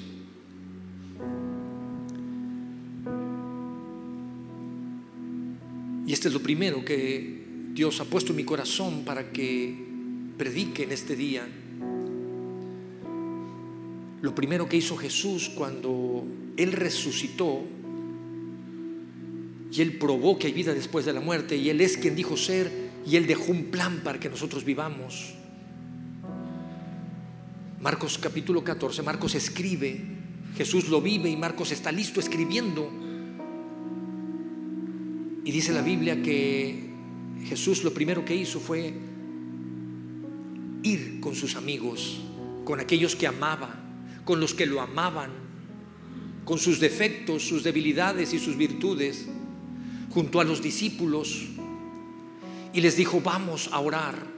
Y 6.06 6.12
este 6.12 6.28
es 6.28 6.34
lo 6.34 6.40
primero 6.40 6.84
que 6.84 7.44
Dios 7.72 8.00
ha 8.00 8.04
puesto 8.04 8.32
en 8.32 8.36
mi 8.36 8.44
corazón 8.44 9.04
para 9.04 9.32
que 9.32 9.74
predique 10.36 10.84
en 10.84 10.92
este 10.92 11.16
día. 11.16 11.46
Lo 14.24 14.34
primero 14.34 14.66
que 14.66 14.78
hizo 14.78 14.96
Jesús 14.96 15.50
cuando 15.54 16.24
Él 16.56 16.72
resucitó 16.72 17.60
y 19.70 19.82
Él 19.82 19.98
probó 19.98 20.38
que 20.38 20.46
hay 20.46 20.54
vida 20.54 20.72
después 20.72 21.04
de 21.04 21.12
la 21.12 21.20
muerte 21.20 21.56
y 21.56 21.68
Él 21.68 21.82
es 21.82 21.98
quien 21.98 22.16
dijo 22.16 22.34
ser 22.38 22.72
y 23.06 23.16
Él 23.16 23.26
dejó 23.26 23.52
un 23.52 23.64
plan 23.64 24.00
para 24.02 24.18
que 24.18 24.30
nosotros 24.30 24.64
vivamos. 24.64 25.34
Marcos 27.82 28.16
capítulo 28.16 28.64
14, 28.64 29.02
Marcos 29.02 29.34
escribe, 29.34 30.00
Jesús 30.56 30.88
lo 30.88 31.02
vive 31.02 31.28
y 31.28 31.36
Marcos 31.36 31.70
está 31.70 31.92
listo 31.92 32.18
escribiendo. 32.18 32.90
Y 35.44 35.52
dice 35.52 35.70
la 35.70 35.82
Biblia 35.82 36.22
que 36.22 36.82
Jesús 37.44 37.84
lo 37.84 37.92
primero 37.92 38.24
que 38.24 38.34
hizo 38.34 38.58
fue 38.58 38.94
ir 40.82 41.20
con 41.20 41.34
sus 41.34 41.56
amigos, 41.56 42.22
con 42.64 42.80
aquellos 42.80 43.16
que 43.16 43.26
amaba, 43.26 43.83
con 44.24 44.40
los 44.40 44.54
que 44.54 44.66
lo 44.66 44.80
amaban, 44.80 45.30
con 46.44 46.58
sus 46.58 46.80
defectos, 46.80 47.46
sus 47.46 47.62
debilidades 47.62 48.32
y 48.32 48.38
sus 48.38 48.56
virtudes, 48.56 49.26
junto 50.10 50.40
a 50.40 50.44
los 50.44 50.62
discípulos, 50.62 51.46
y 52.72 52.80
les 52.80 52.96
dijo, 52.96 53.20
vamos 53.20 53.68
a 53.72 53.80
orar 53.80 54.34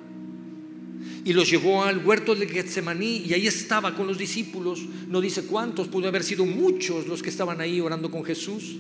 y 1.27 1.33
los 1.33 1.51
llevó 1.51 1.83
al 1.83 2.07
huerto 2.07 2.37
de 2.37 2.47
Getsemaní 2.47 3.25
y 3.27 3.35
ahí 3.35 3.49
estaba 3.49 3.97
con 3.97 4.07
los 4.07 4.17
discípulos. 4.17 4.83
No 5.09 5.21
dice 5.21 5.43
cuántos, 5.43 5.89
pudo 5.89 6.07
haber 6.07 6.23
sido 6.23 6.47
muchos 6.47 7.09
los 7.09 7.21
que 7.21 7.31
estaban 7.31 7.61
ahí 7.61 7.81
orando 7.81 8.13
con 8.13 8.25
Jesús. 8.25 8.77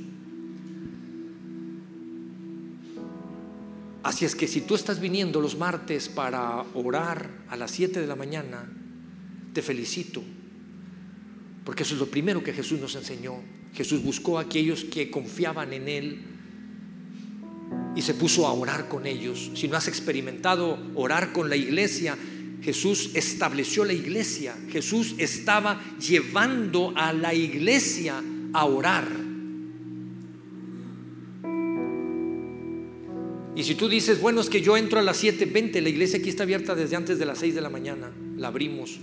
Así 4.04 4.24
es 4.24 4.36
que 4.36 4.46
si 4.46 4.60
tú 4.60 4.76
estás 4.76 5.00
viniendo 5.00 5.40
los 5.40 5.58
martes 5.58 6.08
para 6.08 6.64
orar 6.74 7.28
a 7.48 7.56
las 7.56 7.72
7 7.72 8.00
de 8.00 8.06
la 8.06 8.14
mañana, 8.14 8.72
te 9.52 9.60
felicito, 9.60 10.22
porque 11.66 11.82
eso 11.82 11.94
es 11.94 12.00
lo 12.00 12.06
primero 12.06 12.44
que 12.44 12.52
Jesús 12.52 12.80
nos 12.80 12.94
enseñó. 12.94 13.34
Jesús 13.74 14.00
buscó 14.00 14.38
a 14.38 14.42
aquellos 14.42 14.84
que 14.84 15.10
confiaban 15.10 15.72
en 15.72 15.88
Él 15.88 16.18
y 17.96 18.02
se 18.02 18.14
puso 18.14 18.46
a 18.46 18.52
orar 18.52 18.88
con 18.88 19.04
ellos. 19.04 19.50
Si 19.56 19.66
no 19.66 19.76
has 19.76 19.88
experimentado 19.88 20.78
orar 20.94 21.32
con 21.32 21.50
la 21.50 21.56
iglesia, 21.56 22.16
Jesús 22.62 23.10
estableció 23.14 23.84
la 23.84 23.94
iglesia. 23.94 24.56
Jesús 24.70 25.16
estaba 25.18 25.82
llevando 25.98 26.92
a 26.94 27.12
la 27.12 27.34
iglesia 27.34 28.22
a 28.52 28.64
orar. 28.64 29.08
Y 33.56 33.64
si 33.64 33.74
tú 33.74 33.88
dices, 33.88 34.20
bueno, 34.20 34.40
es 34.40 34.48
que 34.48 34.62
yo 34.62 34.76
entro 34.76 35.00
a 35.00 35.02
las 35.02 35.24
7.20, 35.24 35.80
la 35.80 35.88
iglesia 35.88 36.20
aquí 36.20 36.28
está 36.28 36.44
abierta 36.44 36.76
desde 36.76 36.94
antes 36.94 37.18
de 37.18 37.26
las 37.26 37.38
6 37.38 37.56
de 37.56 37.60
la 37.60 37.70
mañana, 37.70 38.12
la 38.36 38.48
abrimos. 38.48 39.00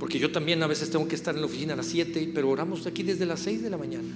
Porque 0.00 0.18
yo 0.18 0.32
también 0.32 0.62
a 0.62 0.66
veces 0.66 0.90
tengo 0.90 1.06
que 1.06 1.14
estar 1.14 1.34
en 1.34 1.42
la 1.42 1.46
oficina 1.46 1.74
a 1.74 1.76
las 1.76 1.86
7, 1.86 2.32
pero 2.34 2.48
oramos 2.48 2.86
aquí 2.86 3.02
desde 3.02 3.26
las 3.26 3.40
6 3.40 3.62
de 3.62 3.68
la 3.68 3.76
mañana. 3.76 4.08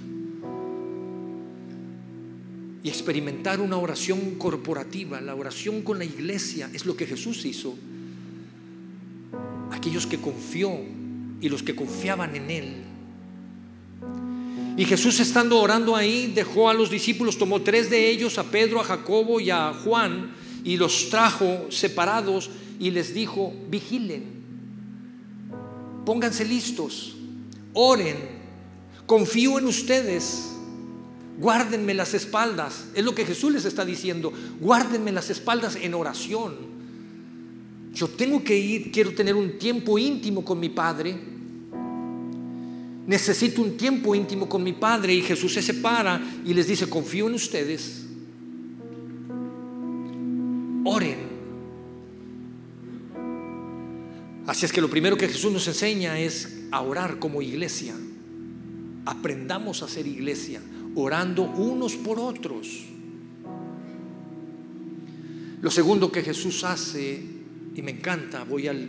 Y 2.83 2.89
experimentar 2.89 3.61
una 3.61 3.77
oración 3.77 4.35
corporativa, 4.35 5.21
la 5.21 5.35
oración 5.35 5.83
con 5.83 5.99
la 5.99 6.05
iglesia, 6.05 6.71
es 6.73 6.87
lo 6.87 6.97
que 6.97 7.05
Jesús 7.05 7.45
hizo 7.45 7.75
aquellos 9.71 10.07
que 10.07 10.17
confió 10.17 10.71
y 11.39 11.49
los 11.49 11.61
que 11.61 11.75
confiaban 11.75 12.35
en 12.35 12.49
Él. 12.49 12.73
Y 14.77 14.85
Jesús 14.85 15.19
estando 15.19 15.59
orando 15.59 15.95
ahí, 15.95 16.31
dejó 16.33 16.67
a 16.67 16.73
los 16.73 16.89
discípulos, 16.89 17.37
tomó 17.37 17.61
tres 17.61 17.91
de 17.91 18.09
ellos, 18.09 18.39
a 18.39 18.43
Pedro, 18.45 18.81
a 18.81 18.83
Jacobo 18.83 19.39
y 19.39 19.51
a 19.51 19.71
Juan, 19.71 20.31
y 20.63 20.77
los 20.77 21.11
trajo 21.11 21.67
separados 21.69 22.49
y 22.79 22.89
les 22.89 23.13
dijo, 23.13 23.53
vigilen, 23.69 24.34
pónganse 26.05 26.45
listos, 26.45 27.15
oren, 27.73 28.15
confío 29.05 29.59
en 29.59 29.65
ustedes, 29.65 30.51
guárdenme 31.37 31.93
las 31.93 32.13
espaldas. 32.13 32.85
Es 32.93 33.03
lo 33.03 33.13
que 33.13 33.25
Jesús 33.25 33.51
les 33.51 33.65
está 33.65 33.83
diciendo, 33.83 34.31
guárdenme 34.59 35.11
las 35.11 35.29
espaldas 35.29 35.75
en 35.75 35.93
oración. 35.93 36.75
Yo 37.93 38.07
tengo 38.09 38.43
que 38.43 38.57
ir, 38.57 38.91
quiero 38.91 39.13
tener 39.13 39.35
un 39.35 39.57
tiempo 39.57 39.97
íntimo 39.97 40.43
con 40.43 40.59
mi 40.59 40.69
Padre. 40.69 41.15
Necesito 43.07 43.61
un 43.61 43.77
tiempo 43.77 44.15
íntimo 44.15 44.49
con 44.49 44.63
mi 44.63 44.73
Padre 44.73 45.13
y 45.13 45.21
Jesús 45.21 45.53
se 45.53 45.61
separa 45.61 46.21
y 46.43 46.53
les 46.53 46.67
dice, 46.67 46.89
confío 46.89 47.27
en 47.27 47.35
ustedes. 47.35 48.05
Oren. 50.83 51.24
Así 54.47 54.65
es 54.65 54.71
que 54.71 54.81
lo 54.81 54.89
primero 54.89 55.17
que 55.17 55.27
Jesús 55.27 55.51
nos 55.51 55.67
enseña 55.67 56.19
es 56.19 56.65
a 56.71 56.81
orar 56.81 57.17
como 57.17 57.41
iglesia. 57.41 57.95
Aprendamos 59.05 59.81
a 59.81 59.87
ser 59.87 60.05
iglesia, 60.05 60.61
orando 60.95 61.43
unos 61.43 61.95
por 61.95 62.19
otros. 62.19 62.85
Lo 65.61 65.71
segundo 65.71 66.11
que 66.11 66.21
Jesús 66.21 66.63
hace 66.63 67.23
y 67.75 67.81
me 67.81 67.91
encanta, 67.91 68.43
voy 68.43 68.67
al 68.67 68.87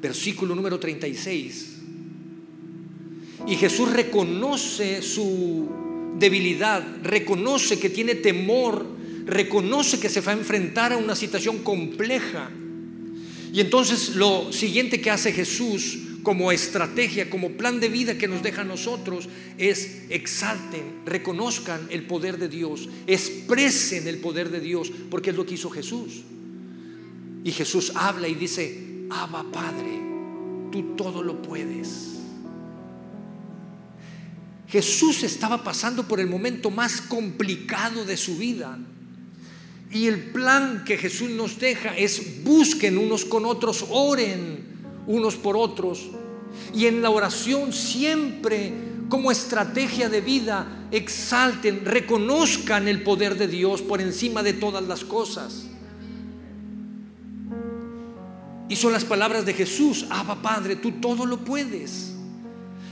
versículo 0.00 0.54
número 0.54 0.78
36. 0.78 1.76
Y 3.46 3.56
Jesús 3.56 3.90
reconoce 3.90 5.00
su 5.00 5.68
debilidad, 6.18 6.84
reconoce 7.02 7.78
que 7.78 7.88
tiene 7.88 8.16
temor, 8.16 8.84
reconoce 9.24 9.98
que 9.98 10.08
se 10.08 10.20
va 10.20 10.32
a 10.32 10.36
enfrentar 10.36 10.92
a 10.92 10.98
una 10.98 11.14
situación 11.14 11.58
compleja. 11.58 12.50
Y 13.52 13.60
entonces 13.60 14.16
lo 14.16 14.52
siguiente 14.52 15.00
que 15.00 15.10
hace 15.10 15.32
Jesús 15.32 15.98
como 16.22 16.52
estrategia, 16.52 17.30
como 17.30 17.52
plan 17.52 17.80
de 17.80 17.88
vida 17.88 18.18
que 18.18 18.28
nos 18.28 18.42
deja 18.42 18.62
a 18.62 18.64
nosotros, 18.64 19.28
es 19.56 20.02
exalten, 20.10 21.00
reconozcan 21.06 21.86
el 21.90 22.06
poder 22.06 22.38
de 22.38 22.48
Dios, 22.48 22.88
expresen 23.06 24.06
el 24.06 24.18
poder 24.18 24.50
de 24.50 24.60
Dios, 24.60 24.90
porque 25.10 25.30
es 25.30 25.36
lo 25.36 25.46
que 25.46 25.54
hizo 25.54 25.70
Jesús. 25.70 26.22
Y 27.44 27.52
Jesús 27.52 27.92
habla 27.94 28.28
y 28.28 28.34
dice, 28.34 29.06
Abba 29.10 29.44
Padre, 29.50 30.00
tú 30.70 30.94
todo 30.96 31.22
lo 31.22 31.40
puedes. 31.40 32.18
Jesús 34.68 35.22
estaba 35.22 35.64
pasando 35.64 36.06
por 36.06 36.20
el 36.20 36.26
momento 36.26 36.70
más 36.70 37.00
complicado 37.00 38.04
de 38.04 38.18
su 38.18 38.36
vida. 38.36 38.78
Y 39.90 40.06
el 40.06 40.30
plan 40.32 40.84
que 40.84 40.98
Jesús 40.98 41.30
nos 41.30 41.58
deja 41.58 41.96
es 41.96 42.44
busquen 42.44 42.98
unos 42.98 43.24
con 43.24 43.46
otros, 43.46 43.86
oren 43.90 44.64
unos 45.06 45.36
por 45.36 45.56
otros. 45.56 46.10
Y 46.74 46.86
en 46.86 47.00
la 47.00 47.10
oración 47.10 47.72
siempre 47.72 48.72
como 49.08 49.30
estrategia 49.30 50.08
de 50.08 50.20
vida 50.20 50.86
exalten, 50.90 51.84
reconozcan 51.84 52.88
el 52.88 53.02
poder 53.02 53.36
de 53.38 53.48
Dios 53.48 53.80
por 53.80 54.00
encima 54.00 54.42
de 54.42 54.52
todas 54.52 54.84
las 54.84 55.04
cosas. 55.04 55.66
Y 58.68 58.76
son 58.76 58.92
las 58.92 59.06
palabras 59.06 59.46
de 59.46 59.54
Jesús, 59.54 60.06
Abba 60.10 60.42
Padre, 60.42 60.76
tú 60.76 60.92
todo 60.92 61.24
lo 61.24 61.38
puedes. 61.38 62.17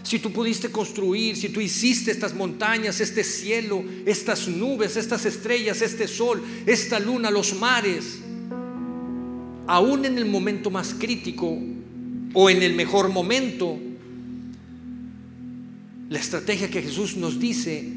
Si 0.06 0.20
tú 0.20 0.32
pudiste 0.32 0.70
construir, 0.70 1.36
si 1.36 1.48
tú 1.48 1.60
hiciste 1.60 2.12
estas 2.12 2.32
montañas, 2.32 3.00
este 3.00 3.24
cielo, 3.24 3.84
estas 4.06 4.46
nubes, 4.46 4.96
estas 4.96 5.26
estrellas, 5.26 5.82
este 5.82 6.06
sol, 6.06 6.40
esta 6.64 7.00
luna, 7.00 7.30
los 7.30 7.54
mares, 7.54 8.20
aún 9.66 10.04
en 10.04 10.16
el 10.16 10.26
momento 10.26 10.70
más 10.70 10.94
crítico 10.94 11.58
o 12.34 12.50
en 12.50 12.62
el 12.62 12.74
mejor 12.74 13.08
momento, 13.08 13.76
la 16.08 16.18
estrategia 16.20 16.70
que 16.70 16.82
Jesús 16.82 17.16
nos 17.16 17.40
dice, 17.40 17.92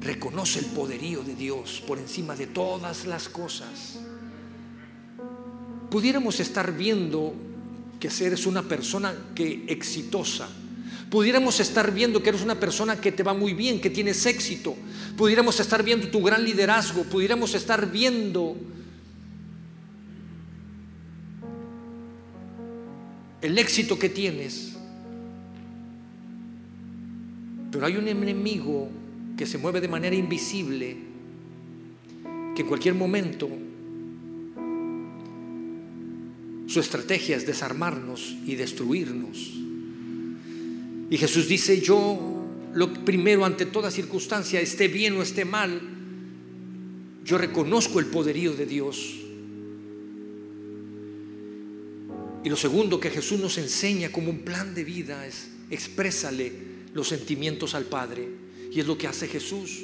reconoce 0.00 0.60
el 0.60 0.66
poderío 0.66 1.24
de 1.24 1.34
Dios 1.34 1.82
por 1.84 1.98
encima 1.98 2.36
de 2.36 2.46
todas 2.46 3.04
las 3.04 3.28
cosas 3.28 3.98
pudiéramos 5.90 6.38
estar 6.40 6.76
viendo 6.76 7.34
que 7.98 8.08
eres 8.20 8.46
una 8.46 8.62
persona 8.62 9.14
que 9.34 9.64
exitosa. 9.68 10.48
Pudiéramos 11.10 11.58
estar 11.60 11.92
viendo 11.92 12.22
que 12.22 12.28
eres 12.28 12.42
una 12.42 12.60
persona 12.60 13.00
que 13.00 13.12
te 13.12 13.22
va 13.22 13.32
muy 13.32 13.54
bien, 13.54 13.80
que 13.80 13.88
tienes 13.88 14.26
éxito. 14.26 14.76
Pudiéramos 15.16 15.58
estar 15.58 15.82
viendo 15.82 16.08
tu 16.08 16.22
gran 16.22 16.44
liderazgo. 16.44 17.04
Pudiéramos 17.04 17.54
estar 17.54 17.90
viendo 17.90 18.56
el 23.40 23.58
éxito 23.58 23.98
que 23.98 24.10
tienes. 24.10 24.76
Pero 27.70 27.86
hay 27.86 27.96
un 27.96 28.08
enemigo 28.08 28.88
que 29.36 29.46
se 29.46 29.56
mueve 29.56 29.80
de 29.80 29.88
manera 29.88 30.16
invisible, 30.16 30.96
que 32.54 32.62
en 32.62 32.68
cualquier 32.68 32.94
momento 32.94 33.48
su 36.66 36.80
estrategia 36.80 37.36
es 37.36 37.46
desarmarnos 37.46 38.36
y 38.44 38.56
destruirnos. 38.56 39.67
Y 41.10 41.16
Jesús 41.16 41.48
dice, 41.48 41.80
yo 41.80 42.18
lo 42.74 42.92
primero 43.04 43.44
ante 43.44 43.66
toda 43.66 43.90
circunstancia, 43.90 44.60
esté 44.60 44.88
bien 44.88 45.16
o 45.16 45.22
esté 45.22 45.44
mal, 45.44 45.80
yo 47.24 47.38
reconozco 47.38 47.98
el 47.98 48.06
poderío 48.06 48.54
de 48.54 48.66
Dios. 48.66 49.14
Y 52.44 52.48
lo 52.48 52.56
segundo 52.56 53.00
que 53.00 53.10
Jesús 53.10 53.40
nos 53.40 53.58
enseña 53.58 54.10
como 54.10 54.30
un 54.30 54.40
plan 54.40 54.74
de 54.74 54.84
vida 54.84 55.26
es 55.26 55.48
exprésale 55.70 56.52
los 56.94 57.08
sentimientos 57.08 57.74
al 57.74 57.84
Padre. 57.84 58.28
Y 58.72 58.80
es 58.80 58.86
lo 58.86 58.96
que 58.96 59.06
hace 59.06 59.28
Jesús. 59.28 59.82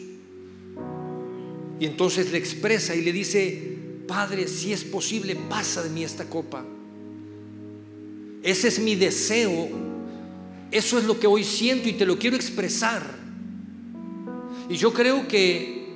Y 1.80 1.86
entonces 1.86 2.30
le 2.30 2.38
expresa 2.38 2.94
y 2.94 3.02
le 3.02 3.12
dice, 3.12 3.76
Padre, 4.06 4.48
si 4.48 4.72
es 4.72 4.84
posible, 4.84 5.36
pasa 5.36 5.82
de 5.82 5.90
mí 5.90 6.04
esta 6.04 6.28
copa. 6.28 6.64
Ese 8.42 8.68
es 8.68 8.78
mi 8.78 8.94
deseo. 8.94 9.68
Eso 10.74 10.98
es 10.98 11.04
lo 11.04 11.20
que 11.20 11.28
hoy 11.28 11.44
siento 11.44 11.88
y 11.88 11.92
te 11.92 12.04
lo 12.04 12.18
quiero 12.18 12.34
expresar. 12.34 13.16
Y 14.68 14.74
yo 14.74 14.92
creo 14.92 15.28
que 15.28 15.86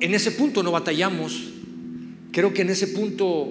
en 0.00 0.12
ese 0.12 0.32
punto 0.32 0.62
no 0.62 0.70
batallamos. 0.70 1.48
Creo 2.30 2.52
que 2.52 2.60
en 2.60 2.68
ese 2.68 2.88
punto 2.88 3.50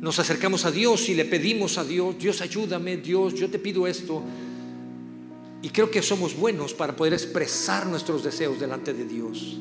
nos 0.00 0.18
acercamos 0.18 0.64
a 0.64 0.72
Dios 0.72 1.08
y 1.08 1.14
le 1.14 1.24
pedimos 1.24 1.78
a 1.78 1.84
Dios, 1.84 2.18
Dios 2.18 2.40
ayúdame, 2.40 2.96
Dios, 2.96 3.34
yo 3.34 3.48
te 3.48 3.60
pido 3.60 3.86
esto. 3.86 4.24
Y 5.62 5.68
creo 5.68 5.92
que 5.92 6.02
somos 6.02 6.36
buenos 6.36 6.74
para 6.74 6.96
poder 6.96 7.12
expresar 7.12 7.86
nuestros 7.86 8.24
deseos 8.24 8.58
delante 8.58 8.92
de 8.92 9.04
Dios. 9.04 9.58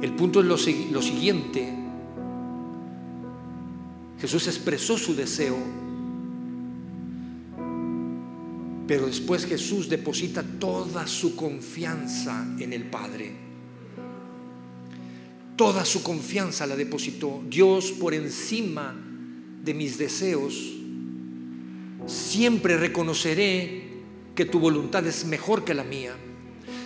El 0.00 0.14
punto 0.14 0.40
es 0.40 0.46
lo, 0.46 0.56
lo 0.92 1.02
siguiente. 1.02 1.74
Jesús 4.18 4.46
expresó 4.46 4.96
su 4.96 5.14
deseo, 5.14 5.83
pero 8.86 9.06
después 9.06 9.46
Jesús 9.46 9.88
deposita 9.88 10.42
toda 10.42 11.06
su 11.06 11.36
confianza 11.36 12.46
en 12.58 12.72
el 12.72 12.84
Padre. 12.84 13.32
Toda 15.56 15.84
su 15.84 16.02
confianza 16.02 16.66
la 16.66 16.76
depositó. 16.76 17.42
Dios 17.48 17.92
por 17.92 18.14
encima 18.14 18.94
de 19.62 19.74
mis 19.74 19.96
deseos, 19.96 20.54
siempre 22.06 22.76
reconoceré 22.76 23.84
que 24.34 24.44
tu 24.44 24.58
voluntad 24.58 25.06
es 25.06 25.24
mejor 25.24 25.64
que 25.64 25.74
la 25.74 25.84
mía. 25.84 26.14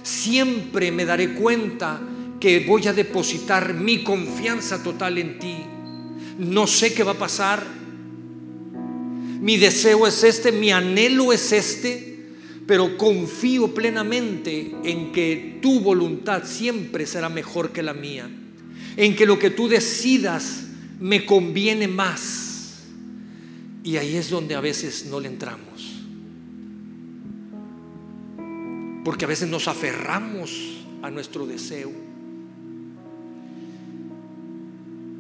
Siempre 0.03 0.93
me 0.93 1.05
daré 1.05 1.35
cuenta 1.35 2.01
que 2.39 2.65
voy 2.67 2.87
a 2.87 2.93
depositar 2.93 3.75
mi 3.75 4.05
confianza 4.05 4.83
total 4.83 5.19
en 5.19 5.39
ti 5.39 5.57
no 6.39 6.69
sé 6.69 6.95
qué 6.95 7.03
va 7.03 7.13
a 7.13 7.19
pasar. 7.19 7.78
Mi 9.41 9.57
deseo 9.57 10.07
es 10.07 10.25
este, 10.25 10.53
mi 10.53 10.71
anhelo 10.71 11.33
es 11.33 11.53
este, 11.53 12.19
pero 12.67 12.99
confío 12.99 13.73
plenamente 13.73 14.75
en 14.85 15.13
que 15.13 15.59
tu 15.63 15.81
voluntad 15.81 16.45
siempre 16.45 17.07
será 17.07 17.29
mejor 17.29 17.71
que 17.71 17.83
la 17.83 17.95
mía, 17.95 18.29
en 18.97 19.17
que 19.17 19.27
lo 19.27 19.39
que 19.39 19.51
tú 19.51 19.69
decidas 19.69 20.65
me 21.01 21.25
conviene 21.25 21.89
más. 21.89 22.85
Y 23.85 23.97
ahí 23.97 24.17
es 24.17 24.29
donde 24.29 24.55
a 24.55 24.61
veces 24.61 25.07
no 25.07 25.21
le 25.21 25.29
entramos. 25.29 26.05
Porque 29.05 29.25
a 29.25 29.29
veces 29.29 29.49
nos 29.49 29.69
aferramos 29.69 30.85
a 31.01 31.11
nuestro 31.11 31.47
deseo. 31.47 32.08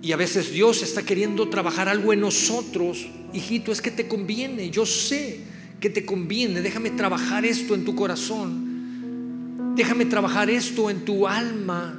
Y 0.00 0.12
a 0.12 0.16
veces 0.16 0.52
Dios 0.52 0.82
está 0.82 1.02
queriendo 1.02 1.48
trabajar 1.48 1.88
algo 1.88 2.12
en 2.12 2.20
nosotros. 2.20 3.06
Hijito, 3.32 3.72
es 3.72 3.82
que 3.82 3.90
te 3.90 4.06
conviene. 4.06 4.70
Yo 4.70 4.86
sé 4.86 5.40
que 5.80 5.90
te 5.90 6.04
conviene. 6.04 6.60
Déjame 6.60 6.90
trabajar 6.90 7.44
esto 7.44 7.74
en 7.74 7.84
tu 7.84 7.94
corazón. 7.94 9.74
Déjame 9.74 10.06
trabajar 10.06 10.50
esto 10.50 10.88
en 10.90 11.04
tu 11.04 11.26
alma. 11.26 11.98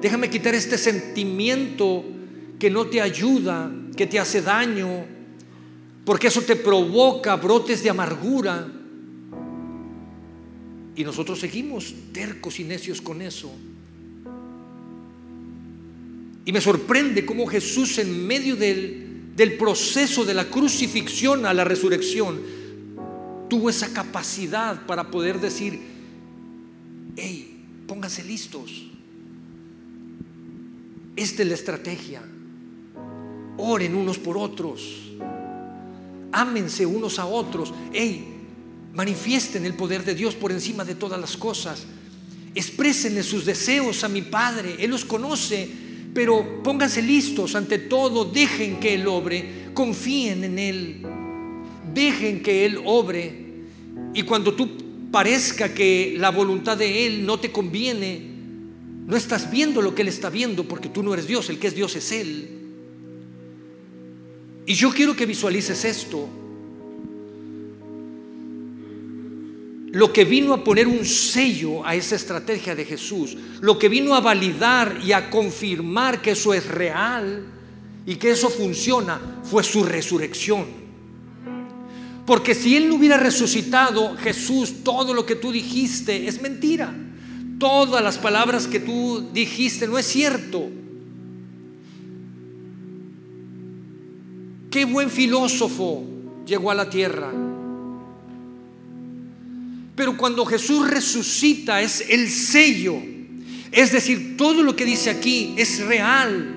Déjame 0.00 0.30
quitar 0.30 0.54
este 0.54 0.78
sentimiento 0.78 2.04
que 2.58 2.70
no 2.70 2.86
te 2.86 3.00
ayuda, 3.00 3.70
que 3.96 4.06
te 4.06 4.18
hace 4.18 4.42
daño. 4.42 5.04
Porque 6.04 6.28
eso 6.28 6.42
te 6.42 6.56
provoca 6.56 7.36
brotes 7.36 7.82
de 7.82 7.90
amargura. 7.90 8.66
Y 10.94 11.04
nosotros 11.04 11.40
seguimos 11.40 11.94
tercos 12.12 12.58
y 12.60 12.64
necios 12.64 13.00
con 13.00 13.22
eso. 13.22 13.52
Y 16.48 16.52
me 16.52 16.62
sorprende 16.62 17.26
cómo 17.26 17.46
Jesús 17.46 17.98
en 17.98 18.26
medio 18.26 18.56
del, 18.56 19.36
proceso 19.58 20.24
de 20.24 20.32
la 20.32 20.46
crucifixión 20.46 21.44
a 21.44 21.52
la 21.52 21.62
resurrección 21.62 22.40
tuvo 23.50 23.68
esa 23.68 23.92
capacidad 23.92 24.86
para 24.86 25.10
poder 25.10 25.40
decir, 25.40 25.78
hey, 27.16 27.66
pónganse 27.86 28.24
listos. 28.24 28.86
Esta 31.16 31.42
es 31.42 31.48
la 31.48 31.54
estrategia. 31.54 32.22
Oren 33.58 33.94
unos 33.94 34.16
por 34.16 34.38
otros. 34.38 35.12
Ámense 36.32 36.86
unos 36.86 37.18
a 37.18 37.26
otros. 37.26 37.74
Hey, 37.92 38.26
manifiesten 38.94 39.66
el 39.66 39.74
poder 39.74 40.02
de 40.02 40.14
Dios 40.14 40.34
por 40.34 40.50
encima 40.50 40.86
de 40.86 40.94
todas 40.94 41.20
las 41.20 41.36
cosas. 41.36 41.84
Exprésenle 42.54 43.22
sus 43.22 43.44
deseos 43.44 44.02
a 44.02 44.08
mi 44.08 44.22
Padre. 44.22 44.76
Él 44.78 44.88
los 44.88 45.04
conoce 45.04 45.87
pero 46.14 46.62
pónganse 46.62 47.02
listos 47.02 47.54
ante 47.54 47.78
todo, 47.78 48.24
dejen 48.24 48.80
que 48.80 48.94
Él 48.94 49.06
obre, 49.06 49.70
confíen 49.74 50.44
en 50.44 50.58
Él, 50.58 51.02
dejen 51.92 52.42
que 52.42 52.64
Él 52.64 52.80
obre. 52.84 53.46
Y 54.14 54.22
cuando 54.22 54.54
tú 54.54 54.68
parezca 55.10 55.72
que 55.72 56.16
la 56.18 56.30
voluntad 56.30 56.76
de 56.76 57.06
Él 57.06 57.24
no 57.24 57.38
te 57.38 57.52
conviene, 57.52 58.20
no 59.06 59.16
estás 59.16 59.50
viendo 59.50 59.80
lo 59.80 59.94
que 59.94 60.02
Él 60.02 60.08
está 60.08 60.30
viendo 60.30 60.64
porque 60.64 60.88
tú 60.88 61.02
no 61.02 61.14
eres 61.14 61.26
Dios, 61.26 61.48
el 61.50 61.58
que 61.58 61.68
es 61.68 61.74
Dios 61.74 61.96
es 61.96 62.12
Él. 62.12 62.48
Y 64.66 64.74
yo 64.74 64.90
quiero 64.90 65.16
que 65.16 65.24
visualices 65.24 65.84
esto. 65.84 66.28
Lo 69.92 70.12
que 70.12 70.24
vino 70.24 70.52
a 70.52 70.62
poner 70.62 70.86
un 70.86 71.04
sello 71.04 71.84
a 71.84 71.94
esa 71.94 72.16
estrategia 72.16 72.74
de 72.74 72.84
Jesús, 72.84 73.36
lo 73.60 73.78
que 73.78 73.88
vino 73.88 74.14
a 74.14 74.20
validar 74.20 75.00
y 75.02 75.12
a 75.12 75.30
confirmar 75.30 76.20
que 76.20 76.32
eso 76.32 76.52
es 76.52 76.66
real 76.66 77.46
y 78.04 78.16
que 78.16 78.30
eso 78.30 78.50
funciona, 78.50 79.40
fue 79.44 79.62
su 79.62 79.82
resurrección. 79.84 80.66
Porque 82.26 82.54
si 82.54 82.76
Él 82.76 82.88
no 82.88 82.96
hubiera 82.96 83.16
resucitado, 83.16 84.14
Jesús, 84.18 84.84
todo 84.84 85.14
lo 85.14 85.24
que 85.24 85.36
tú 85.36 85.50
dijiste 85.50 86.28
es 86.28 86.42
mentira. 86.42 86.94
Todas 87.58 88.04
las 88.04 88.18
palabras 88.18 88.66
que 88.66 88.80
tú 88.80 89.30
dijiste 89.32 89.88
no 89.88 89.98
es 89.98 90.06
cierto. 90.06 90.68
Qué 94.70 94.84
buen 94.84 95.08
filósofo 95.08 96.04
llegó 96.44 96.70
a 96.70 96.74
la 96.74 96.90
tierra 96.90 97.47
pero 99.98 100.16
cuando 100.16 100.46
Jesús 100.46 100.88
resucita 100.88 101.82
es 101.82 102.04
el 102.08 102.30
sello. 102.30 103.02
Es 103.72 103.90
decir, 103.90 104.36
todo 104.36 104.62
lo 104.62 104.76
que 104.76 104.84
dice 104.84 105.10
aquí 105.10 105.54
es 105.56 105.80
real. 105.80 106.56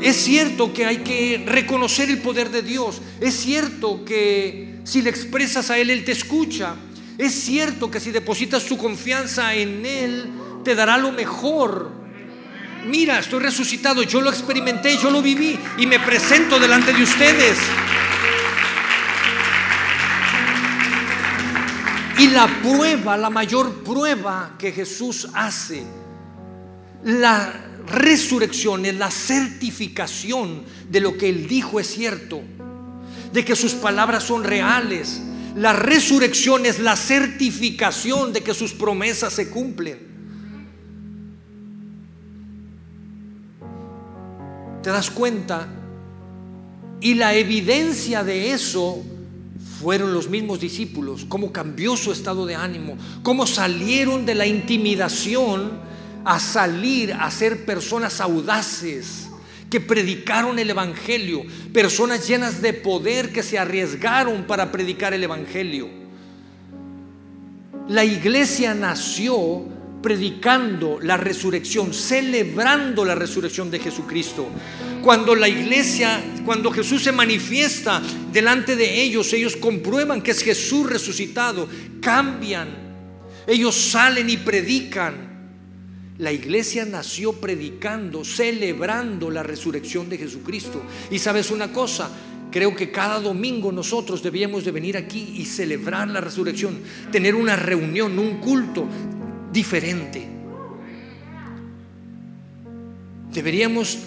Es 0.00 0.16
cierto 0.16 0.72
que 0.72 0.86
hay 0.86 0.98
que 0.98 1.42
reconocer 1.44 2.08
el 2.08 2.18
poder 2.18 2.50
de 2.50 2.62
Dios. 2.62 3.02
Es 3.20 3.34
cierto 3.34 4.04
que 4.04 4.76
si 4.84 5.02
le 5.02 5.10
expresas 5.10 5.68
a 5.68 5.76
Él, 5.76 5.90
Él 5.90 6.04
te 6.04 6.12
escucha. 6.12 6.76
Es 7.18 7.34
cierto 7.34 7.90
que 7.90 7.98
si 7.98 8.12
depositas 8.12 8.64
tu 8.64 8.78
confianza 8.78 9.52
en 9.52 9.84
Él, 9.84 10.30
te 10.62 10.76
dará 10.76 10.96
lo 10.96 11.10
mejor. 11.10 11.90
Mira, 12.86 13.18
estoy 13.18 13.40
resucitado, 13.40 14.04
yo 14.04 14.20
lo 14.20 14.30
experimenté, 14.30 14.96
yo 14.98 15.10
lo 15.10 15.20
viví 15.20 15.58
y 15.78 15.86
me 15.86 15.98
presento 15.98 16.60
delante 16.60 16.92
de 16.92 17.02
ustedes. 17.02 17.58
Y 22.18 22.28
la 22.28 22.48
prueba, 22.62 23.16
la 23.16 23.30
mayor 23.30 23.82
prueba 23.82 24.54
que 24.58 24.72
Jesús 24.72 25.28
hace, 25.34 25.84
la 27.04 27.52
resurrección 27.86 28.86
es 28.86 28.96
la 28.96 29.10
certificación 29.10 30.64
de 30.88 31.00
lo 31.00 31.16
que 31.16 31.28
Él 31.28 31.46
dijo 31.46 31.78
es 31.78 31.88
cierto, 31.88 32.40
de 33.32 33.44
que 33.44 33.54
sus 33.54 33.74
palabras 33.74 34.24
son 34.24 34.44
reales. 34.44 35.20
La 35.56 35.72
resurrección 35.72 36.66
es 36.66 36.78
la 36.78 36.96
certificación 36.96 38.32
de 38.32 38.42
que 38.42 38.54
sus 38.54 38.72
promesas 38.72 39.32
se 39.32 39.50
cumplen. 39.50 40.06
¿Te 44.82 44.90
das 44.90 45.10
cuenta 45.10 45.66
Y 47.00 47.14
la 47.14 47.34
evidencia 47.34 48.22
de 48.22 48.52
eso 48.52 49.04
fueron 49.80 50.14
los 50.14 50.28
mismos 50.28 50.60
discípulos, 50.60 51.26
cómo 51.28 51.52
cambió 51.52 51.96
su 51.96 52.12
estado 52.12 52.46
de 52.46 52.54
ánimo, 52.54 52.96
cómo 53.22 53.46
salieron 53.46 54.24
de 54.24 54.34
la 54.34 54.46
intimidación 54.46 55.72
a 56.24 56.40
salir 56.40 57.12
a 57.12 57.30
ser 57.30 57.64
personas 57.64 58.20
audaces 58.20 59.28
que 59.70 59.80
predicaron 59.80 60.58
el 60.58 60.70
Evangelio, 60.70 61.42
personas 61.72 62.26
llenas 62.26 62.62
de 62.62 62.72
poder 62.72 63.32
que 63.32 63.42
se 63.42 63.58
arriesgaron 63.58 64.44
para 64.44 64.72
predicar 64.72 65.12
el 65.12 65.24
Evangelio. 65.24 65.88
La 67.88 68.04
iglesia 68.04 68.74
nació 68.74 69.75
predicando 70.06 71.00
la 71.02 71.16
resurrección, 71.16 71.92
celebrando 71.92 73.04
la 73.04 73.16
resurrección 73.16 73.72
de 73.72 73.80
Jesucristo. 73.80 74.46
Cuando 75.02 75.34
la 75.34 75.48
iglesia, 75.48 76.22
cuando 76.44 76.70
Jesús 76.70 77.02
se 77.02 77.10
manifiesta 77.10 78.00
delante 78.32 78.76
de 78.76 79.02
ellos, 79.02 79.32
ellos 79.32 79.56
comprueban 79.56 80.22
que 80.22 80.30
es 80.30 80.44
Jesús 80.44 80.88
resucitado, 80.88 81.68
cambian, 82.00 82.68
ellos 83.48 83.74
salen 83.74 84.30
y 84.30 84.36
predican. 84.36 85.14
La 86.18 86.30
iglesia 86.30 86.84
nació 86.84 87.32
predicando, 87.32 88.24
celebrando 88.24 89.28
la 89.28 89.42
resurrección 89.42 90.08
de 90.08 90.18
Jesucristo. 90.18 90.84
Y 91.10 91.18
sabes 91.18 91.50
una 91.50 91.72
cosa, 91.72 92.12
creo 92.52 92.76
que 92.76 92.92
cada 92.92 93.18
domingo 93.18 93.72
nosotros 93.72 94.22
debíamos 94.22 94.64
de 94.64 94.70
venir 94.70 94.96
aquí 94.96 95.34
y 95.36 95.46
celebrar 95.46 96.06
la 96.06 96.20
resurrección, 96.20 96.78
tener 97.10 97.34
una 97.34 97.56
reunión, 97.56 98.16
un 98.20 98.38
culto, 98.38 98.86
diferente. 99.56 100.28
Deberíamos 103.32 103.98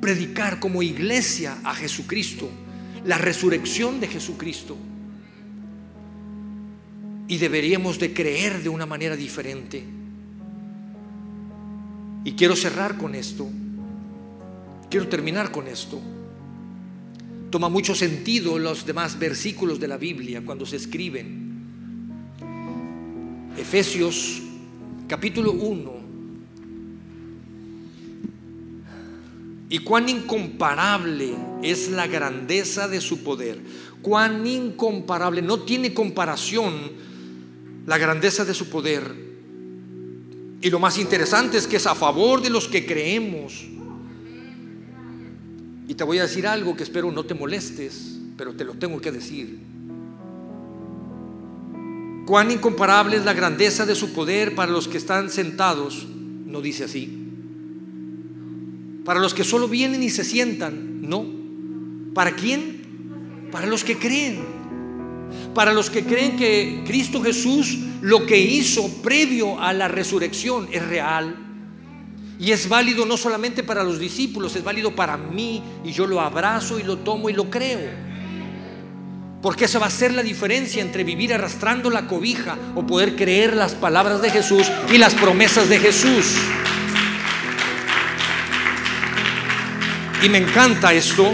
predicar 0.00 0.58
como 0.58 0.82
iglesia 0.82 1.58
a 1.62 1.74
Jesucristo, 1.74 2.48
la 3.04 3.18
resurrección 3.18 4.00
de 4.00 4.08
Jesucristo. 4.08 4.78
Y 7.28 7.36
deberíamos 7.36 7.98
de 7.98 8.14
creer 8.14 8.62
de 8.62 8.70
una 8.70 8.86
manera 8.86 9.14
diferente. 9.14 9.84
Y 12.24 12.32
quiero 12.32 12.56
cerrar 12.56 12.96
con 12.96 13.14
esto. 13.14 13.46
Quiero 14.88 15.06
terminar 15.08 15.50
con 15.50 15.68
esto. 15.68 16.00
Toma 17.50 17.68
mucho 17.68 17.94
sentido 17.94 18.58
los 18.58 18.86
demás 18.86 19.18
versículos 19.18 19.78
de 19.78 19.88
la 19.88 19.98
Biblia 19.98 20.42
cuando 20.44 20.64
se 20.64 20.76
escriben. 20.76 21.43
Efesios 23.56 24.42
capítulo 25.06 25.52
1. 25.52 25.92
Y 29.70 29.78
cuán 29.78 30.08
incomparable 30.08 31.34
es 31.62 31.90
la 31.90 32.06
grandeza 32.06 32.88
de 32.88 33.00
su 33.00 33.22
poder. 33.22 33.60
Cuán 34.02 34.46
incomparable, 34.46 35.40
no 35.42 35.60
tiene 35.60 35.94
comparación 35.94 36.74
la 37.86 37.98
grandeza 37.98 38.44
de 38.44 38.54
su 38.54 38.68
poder. 38.68 39.14
Y 40.60 40.70
lo 40.70 40.78
más 40.78 40.98
interesante 40.98 41.58
es 41.58 41.66
que 41.66 41.76
es 41.76 41.86
a 41.86 41.94
favor 41.94 42.42
de 42.42 42.50
los 42.50 42.68
que 42.68 42.86
creemos. 42.86 43.64
Y 45.86 45.94
te 45.94 46.04
voy 46.04 46.18
a 46.18 46.22
decir 46.22 46.46
algo 46.46 46.76
que 46.76 46.82
espero 46.82 47.12
no 47.12 47.24
te 47.24 47.34
molestes, 47.34 48.18
pero 48.36 48.54
te 48.54 48.64
lo 48.64 48.74
tengo 48.74 49.00
que 49.00 49.12
decir. 49.12 49.73
Cuán 52.26 52.50
incomparable 52.50 53.16
es 53.16 53.24
la 53.24 53.34
grandeza 53.34 53.84
de 53.84 53.94
su 53.94 54.12
poder 54.12 54.54
para 54.54 54.72
los 54.72 54.88
que 54.88 54.96
están 54.96 55.28
sentados, 55.28 56.06
no 56.08 56.62
dice 56.62 56.84
así. 56.84 57.20
Para 59.04 59.20
los 59.20 59.34
que 59.34 59.44
solo 59.44 59.68
vienen 59.68 60.02
y 60.02 60.08
se 60.08 60.24
sientan, 60.24 61.02
no. 61.02 61.26
¿Para 62.14 62.34
quién? 62.34 63.48
Para 63.52 63.66
los 63.66 63.84
que 63.84 63.98
creen. 63.98 64.38
Para 65.54 65.72
los 65.72 65.90
que 65.90 66.04
creen 66.04 66.36
que 66.36 66.82
Cristo 66.86 67.22
Jesús 67.22 67.78
lo 68.00 68.24
que 68.24 68.38
hizo 68.38 68.88
previo 69.02 69.60
a 69.60 69.72
la 69.72 69.88
resurrección 69.88 70.68
es 70.72 70.86
real. 70.86 71.36
Y 72.38 72.52
es 72.52 72.68
válido 72.68 73.04
no 73.04 73.16
solamente 73.16 73.62
para 73.62 73.84
los 73.84 73.98
discípulos, 73.98 74.56
es 74.56 74.64
válido 74.64 74.94
para 74.94 75.16
mí 75.16 75.62
y 75.84 75.92
yo 75.92 76.06
lo 76.06 76.20
abrazo 76.20 76.78
y 76.78 76.82
lo 76.82 76.98
tomo 76.98 77.28
y 77.28 77.32
lo 77.32 77.50
creo. 77.50 78.13
Porque 79.44 79.66
esa 79.66 79.78
va 79.78 79.88
a 79.88 79.90
ser 79.90 80.14
la 80.14 80.22
diferencia 80.22 80.80
entre 80.80 81.04
vivir 81.04 81.34
arrastrando 81.34 81.90
la 81.90 82.06
cobija 82.06 82.56
o 82.74 82.86
poder 82.86 83.14
creer 83.14 83.54
las 83.54 83.74
palabras 83.74 84.22
de 84.22 84.30
Jesús 84.30 84.72
y 84.90 84.96
las 84.96 85.14
promesas 85.14 85.68
de 85.68 85.78
Jesús. 85.78 86.34
Y 90.22 90.30
me 90.30 90.38
encanta 90.38 90.94
esto. 90.94 91.30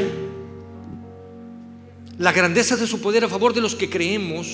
La 2.18 2.32
grandeza 2.32 2.74
de 2.74 2.88
su 2.88 3.00
poder 3.00 3.22
a 3.22 3.28
favor 3.28 3.54
de 3.54 3.60
los 3.60 3.76
que 3.76 3.88
creemos. 3.88 4.48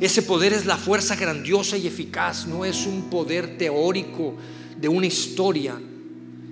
Ese 0.00 0.22
poder 0.22 0.54
es 0.54 0.66
la 0.66 0.78
fuerza 0.78 1.14
grandiosa 1.14 1.76
y 1.76 1.86
eficaz, 1.86 2.48
no 2.48 2.64
es 2.64 2.84
un 2.84 3.10
poder 3.10 3.58
teórico 3.58 4.34
de 4.76 4.88
una 4.88 5.06
historia. 5.06 5.80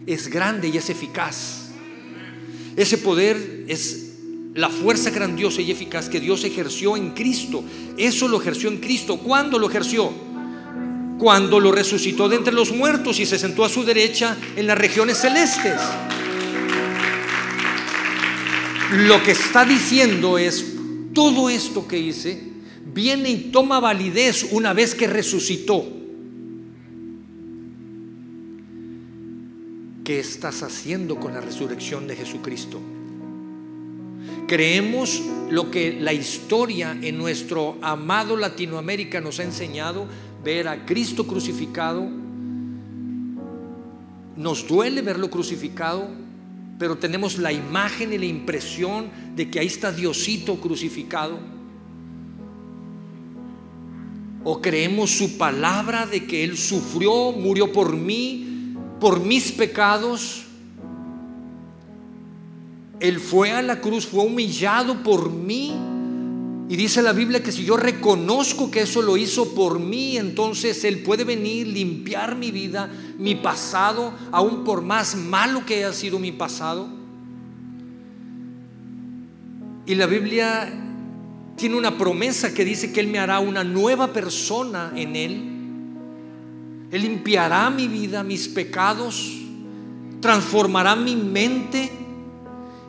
Es 0.06 0.28
grande 0.28 0.68
y 0.68 0.76
es 0.76 0.88
eficaz. 0.90 1.70
Ese 2.76 2.98
poder 2.98 3.64
es 3.66 4.09
la 4.54 4.68
fuerza 4.68 5.10
grandiosa 5.10 5.62
y 5.62 5.70
eficaz 5.70 6.08
que 6.08 6.20
Dios 6.20 6.44
ejerció 6.44 6.96
en 6.96 7.10
Cristo. 7.10 7.62
Eso 7.96 8.26
lo 8.28 8.40
ejerció 8.40 8.68
en 8.68 8.78
Cristo. 8.78 9.18
¿Cuándo 9.18 9.58
lo 9.58 9.68
ejerció? 9.68 10.10
Cuando 11.18 11.60
lo 11.60 11.70
resucitó 11.70 12.28
de 12.28 12.36
entre 12.36 12.52
los 12.52 12.72
muertos 12.72 13.20
y 13.20 13.26
se 13.26 13.38
sentó 13.38 13.64
a 13.64 13.68
su 13.68 13.84
derecha 13.84 14.36
en 14.56 14.66
las 14.66 14.78
regiones 14.78 15.18
celestes. 15.18 15.80
Lo 18.92 19.22
que 19.22 19.32
está 19.32 19.64
diciendo 19.64 20.36
es, 20.38 20.66
todo 21.14 21.48
esto 21.48 21.86
que 21.86 21.98
hice 21.98 22.50
viene 22.92 23.30
y 23.30 23.36
toma 23.52 23.78
validez 23.78 24.48
una 24.50 24.72
vez 24.72 24.94
que 24.94 25.06
resucitó. 25.06 25.86
¿Qué 30.02 30.18
estás 30.18 30.64
haciendo 30.64 31.20
con 31.20 31.34
la 31.34 31.40
resurrección 31.40 32.08
de 32.08 32.16
Jesucristo? 32.16 32.80
Creemos 34.50 35.22
lo 35.48 35.70
que 35.70 35.92
la 36.00 36.12
historia 36.12 36.98
en 37.00 37.16
nuestro 37.16 37.78
amado 37.82 38.36
Latinoamérica 38.36 39.20
nos 39.20 39.38
ha 39.38 39.44
enseñado, 39.44 40.08
ver 40.42 40.66
a 40.66 40.84
Cristo 40.86 41.24
crucificado. 41.24 42.04
Nos 44.36 44.66
duele 44.66 45.02
verlo 45.02 45.30
crucificado, 45.30 46.08
pero 46.80 46.98
tenemos 46.98 47.38
la 47.38 47.52
imagen 47.52 48.12
y 48.12 48.18
la 48.18 48.24
impresión 48.24 49.08
de 49.36 49.48
que 49.48 49.60
ahí 49.60 49.68
está 49.68 49.92
Diosito 49.92 50.56
crucificado. 50.56 51.38
O 54.42 54.60
creemos 54.60 55.12
su 55.12 55.38
palabra 55.38 56.06
de 56.06 56.26
que 56.26 56.42
Él 56.42 56.58
sufrió, 56.58 57.30
murió 57.30 57.70
por 57.70 57.94
mí, 57.94 58.74
por 58.98 59.20
mis 59.20 59.52
pecados 59.52 60.49
él 63.00 63.18
fue 63.18 63.50
a 63.50 63.62
la 63.62 63.80
cruz, 63.80 64.06
fue 64.06 64.24
humillado 64.24 65.02
por 65.02 65.30
mí. 65.32 65.72
Y 66.68 66.76
dice 66.76 67.02
la 67.02 67.12
Biblia 67.12 67.42
que 67.42 67.50
si 67.50 67.64
yo 67.64 67.76
reconozco 67.76 68.70
que 68.70 68.82
eso 68.82 69.02
lo 69.02 69.16
hizo 69.16 69.54
por 69.54 69.80
mí, 69.80 70.18
entonces 70.18 70.84
Él 70.84 71.00
puede 71.00 71.24
venir, 71.24 71.66
limpiar 71.66 72.36
mi 72.36 72.52
vida, 72.52 72.88
mi 73.18 73.34
pasado, 73.34 74.12
aún 74.30 74.62
por 74.62 74.82
más 74.82 75.16
malo 75.16 75.66
que 75.66 75.76
haya 75.76 75.92
sido 75.92 76.20
mi 76.20 76.30
pasado. 76.30 76.88
Y 79.86 79.94
la 79.96 80.06
Biblia 80.06 80.72
tiene 81.56 81.76
una 81.76 81.98
promesa 81.98 82.54
que 82.54 82.64
dice 82.64 82.92
que 82.92 83.00
Él 83.00 83.08
me 83.08 83.18
hará 83.18 83.40
una 83.40 83.64
nueva 83.64 84.12
persona 84.12 84.92
en 84.94 85.16
Él. 85.16 85.42
Él 86.92 87.02
limpiará 87.02 87.68
mi 87.70 87.88
vida, 87.88 88.22
mis 88.22 88.46
pecados, 88.46 89.32
transformará 90.20 90.94
mi 90.94 91.16
mente 91.16 91.99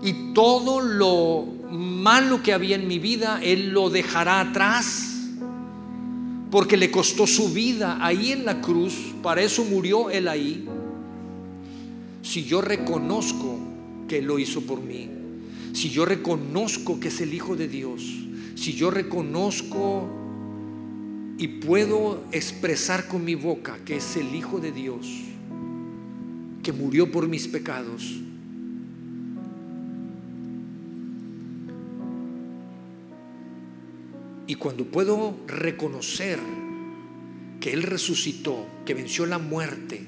y 0.04 0.34
todo 0.34 0.82
lo 0.82 1.46
malo 1.72 2.42
que 2.42 2.54
había 2.54 2.76
en 2.76 2.88
mi 2.88 3.00
vida, 3.00 3.40
Él 3.44 3.70
lo 3.70 3.90
dejará 3.90 4.40
atrás. 4.40 5.08
Porque 6.50 6.76
le 6.76 6.92
costó 6.92 7.28
su 7.28 7.50
vida 7.50 7.98
ahí 8.06 8.32
en 8.32 8.46
la 8.46 8.60
cruz, 8.62 9.14
para 9.24 9.42
eso 9.42 9.64
murió 9.64 10.10
Él 10.10 10.28
ahí. 10.28 10.68
Si 12.24 12.44
yo 12.44 12.62
reconozco 12.62 13.58
que 14.08 14.18
Él 14.18 14.26
lo 14.26 14.38
hizo 14.38 14.62
por 14.62 14.82
mí, 14.82 15.10
si 15.74 15.90
yo 15.90 16.04
reconozco 16.06 17.00
que 17.00 17.08
es 17.08 17.22
el 17.22 17.34
Hijo 17.34 17.56
de 17.56 17.68
Dios, 17.68 18.04
si 18.56 18.74
yo 18.74 18.92
reconozco 18.92 20.10
y 21.38 21.48
puedo 21.48 22.24
expresar 22.32 23.08
con 23.08 23.24
mi 23.24 23.36
boca 23.36 23.80
que 23.86 23.96
es 23.96 24.18
el 24.18 24.36
Hijo 24.36 24.60
de 24.60 24.72
Dios, 24.72 25.08
que 26.62 26.74
murió 26.74 27.12
por 27.12 27.28
mis 27.28 27.48
pecados, 27.48 28.20
Y 34.48 34.56
cuando 34.56 34.86
puedo 34.86 35.38
reconocer 35.48 36.40
que 37.60 37.72
Él 37.74 37.84
resucitó, 37.84 38.66
que 38.86 38.94
venció 38.94 39.26
la 39.26 39.38
muerte, 39.38 40.06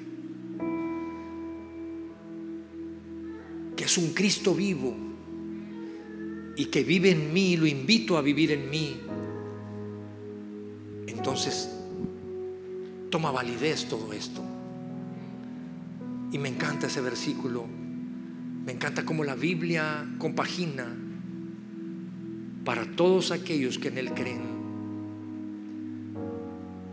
que 3.76 3.84
es 3.84 3.98
un 3.98 4.14
Cristo 4.14 4.54
vivo 4.54 4.96
y 6.56 6.66
que 6.66 6.84
vive 6.84 7.12
en 7.12 7.34
mí, 7.34 7.58
lo 7.58 7.66
invito 7.66 8.18
a 8.18 8.22
vivir 8.22 8.52
en 8.52 8.70
mí, 8.70 8.98
entonces 11.08 11.70
toma 13.10 13.32
validez 13.32 13.88
todo 13.88 14.12
esto. 14.14 14.42
Y 16.32 16.40
me 16.40 16.50
encanta 16.50 16.88
ese 16.88 17.00
versículo. 17.00 17.66
Me 18.66 18.72
encanta 18.72 19.06
cómo 19.06 19.24
la 19.24 19.36
Biblia 19.36 20.06
compagina 20.18 21.03
para 22.64 22.86
todos 22.96 23.32
aquellos 23.32 23.78
que 23.78 23.90
en 23.90 23.98
Él 23.98 24.14
creen. 24.14 24.42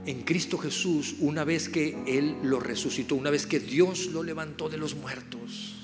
En 0.06 0.22
Cristo 0.22 0.59
Jesús, 0.59 1.16
una 1.20 1.44
vez 1.44 1.68
que 1.68 1.96
Él 2.06 2.37
lo 2.42 2.59
resucitó, 2.59 3.14
una 3.14 3.30
vez 3.30 3.46
que 3.46 3.61
Dios 3.61 4.06
lo 4.06 4.22
levantó 4.22 4.68
de 4.68 4.78
los 4.78 4.96
muertos, 4.96 5.76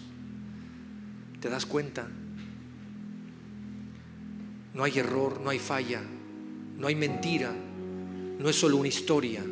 ¿te 1.40 1.48
das 1.48 1.66
cuenta? 1.66 2.08
No 4.74 4.84
hay 4.84 4.98
error, 4.98 5.40
no 5.40 5.50
hay 5.50 5.58
falla, 5.58 6.02
no 6.76 6.86
hay 6.86 6.94
mentira, 6.94 7.52
no 8.38 8.48
es 8.48 8.56
solo 8.56 8.78
una 8.78 8.88
historia. 8.88 9.44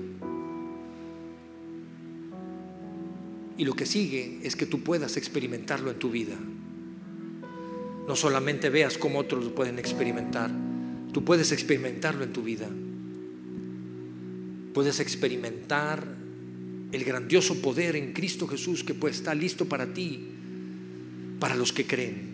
Y 3.57 3.65
lo 3.65 3.75
que 3.75 3.87
sigue 3.87 4.41
es 4.43 4.57
que 4.57 4.67
tú 4.67 4.83
puedas 4.83 5.17
experimentarlo 5.17 5.91
en 5.91 5.99
tu 5.99 6.11
vida. 6.11 6.37
No 8.07 8.17
solamente 8.17 8.71
veas 8.71 8.99
cómo 8.99 9.19
otros 9.19 9.45
lo 9.45 9.55
pueden 9.55 9.79
experimentar, 9.79 10.51
tú 11.13 11.25
puedes 11.25 11.53
experimentarlo 11.53 12.25
en 12.25 12.33
tu 12.33 12.43
vida. 12.43 12.69
Puedes 14.75 15.01
experimentar 15.01 16.07
el 16.93 17.05
grandioso 17.05 17.61
poder 17.61 17.97
en 17.97 18.13
Cristo 18.13 18.47
Jesús 18.47 18.85
que 18.85 18.95
pues 18.95 19.17
está 19.17 19.35
listo 19.35 19.67
para 19.67 19.93
ti, 19.95 20.29
para 21.39 21.55
los 21.55 21.73
que 21.73 21.87
creen. 21.87 22.34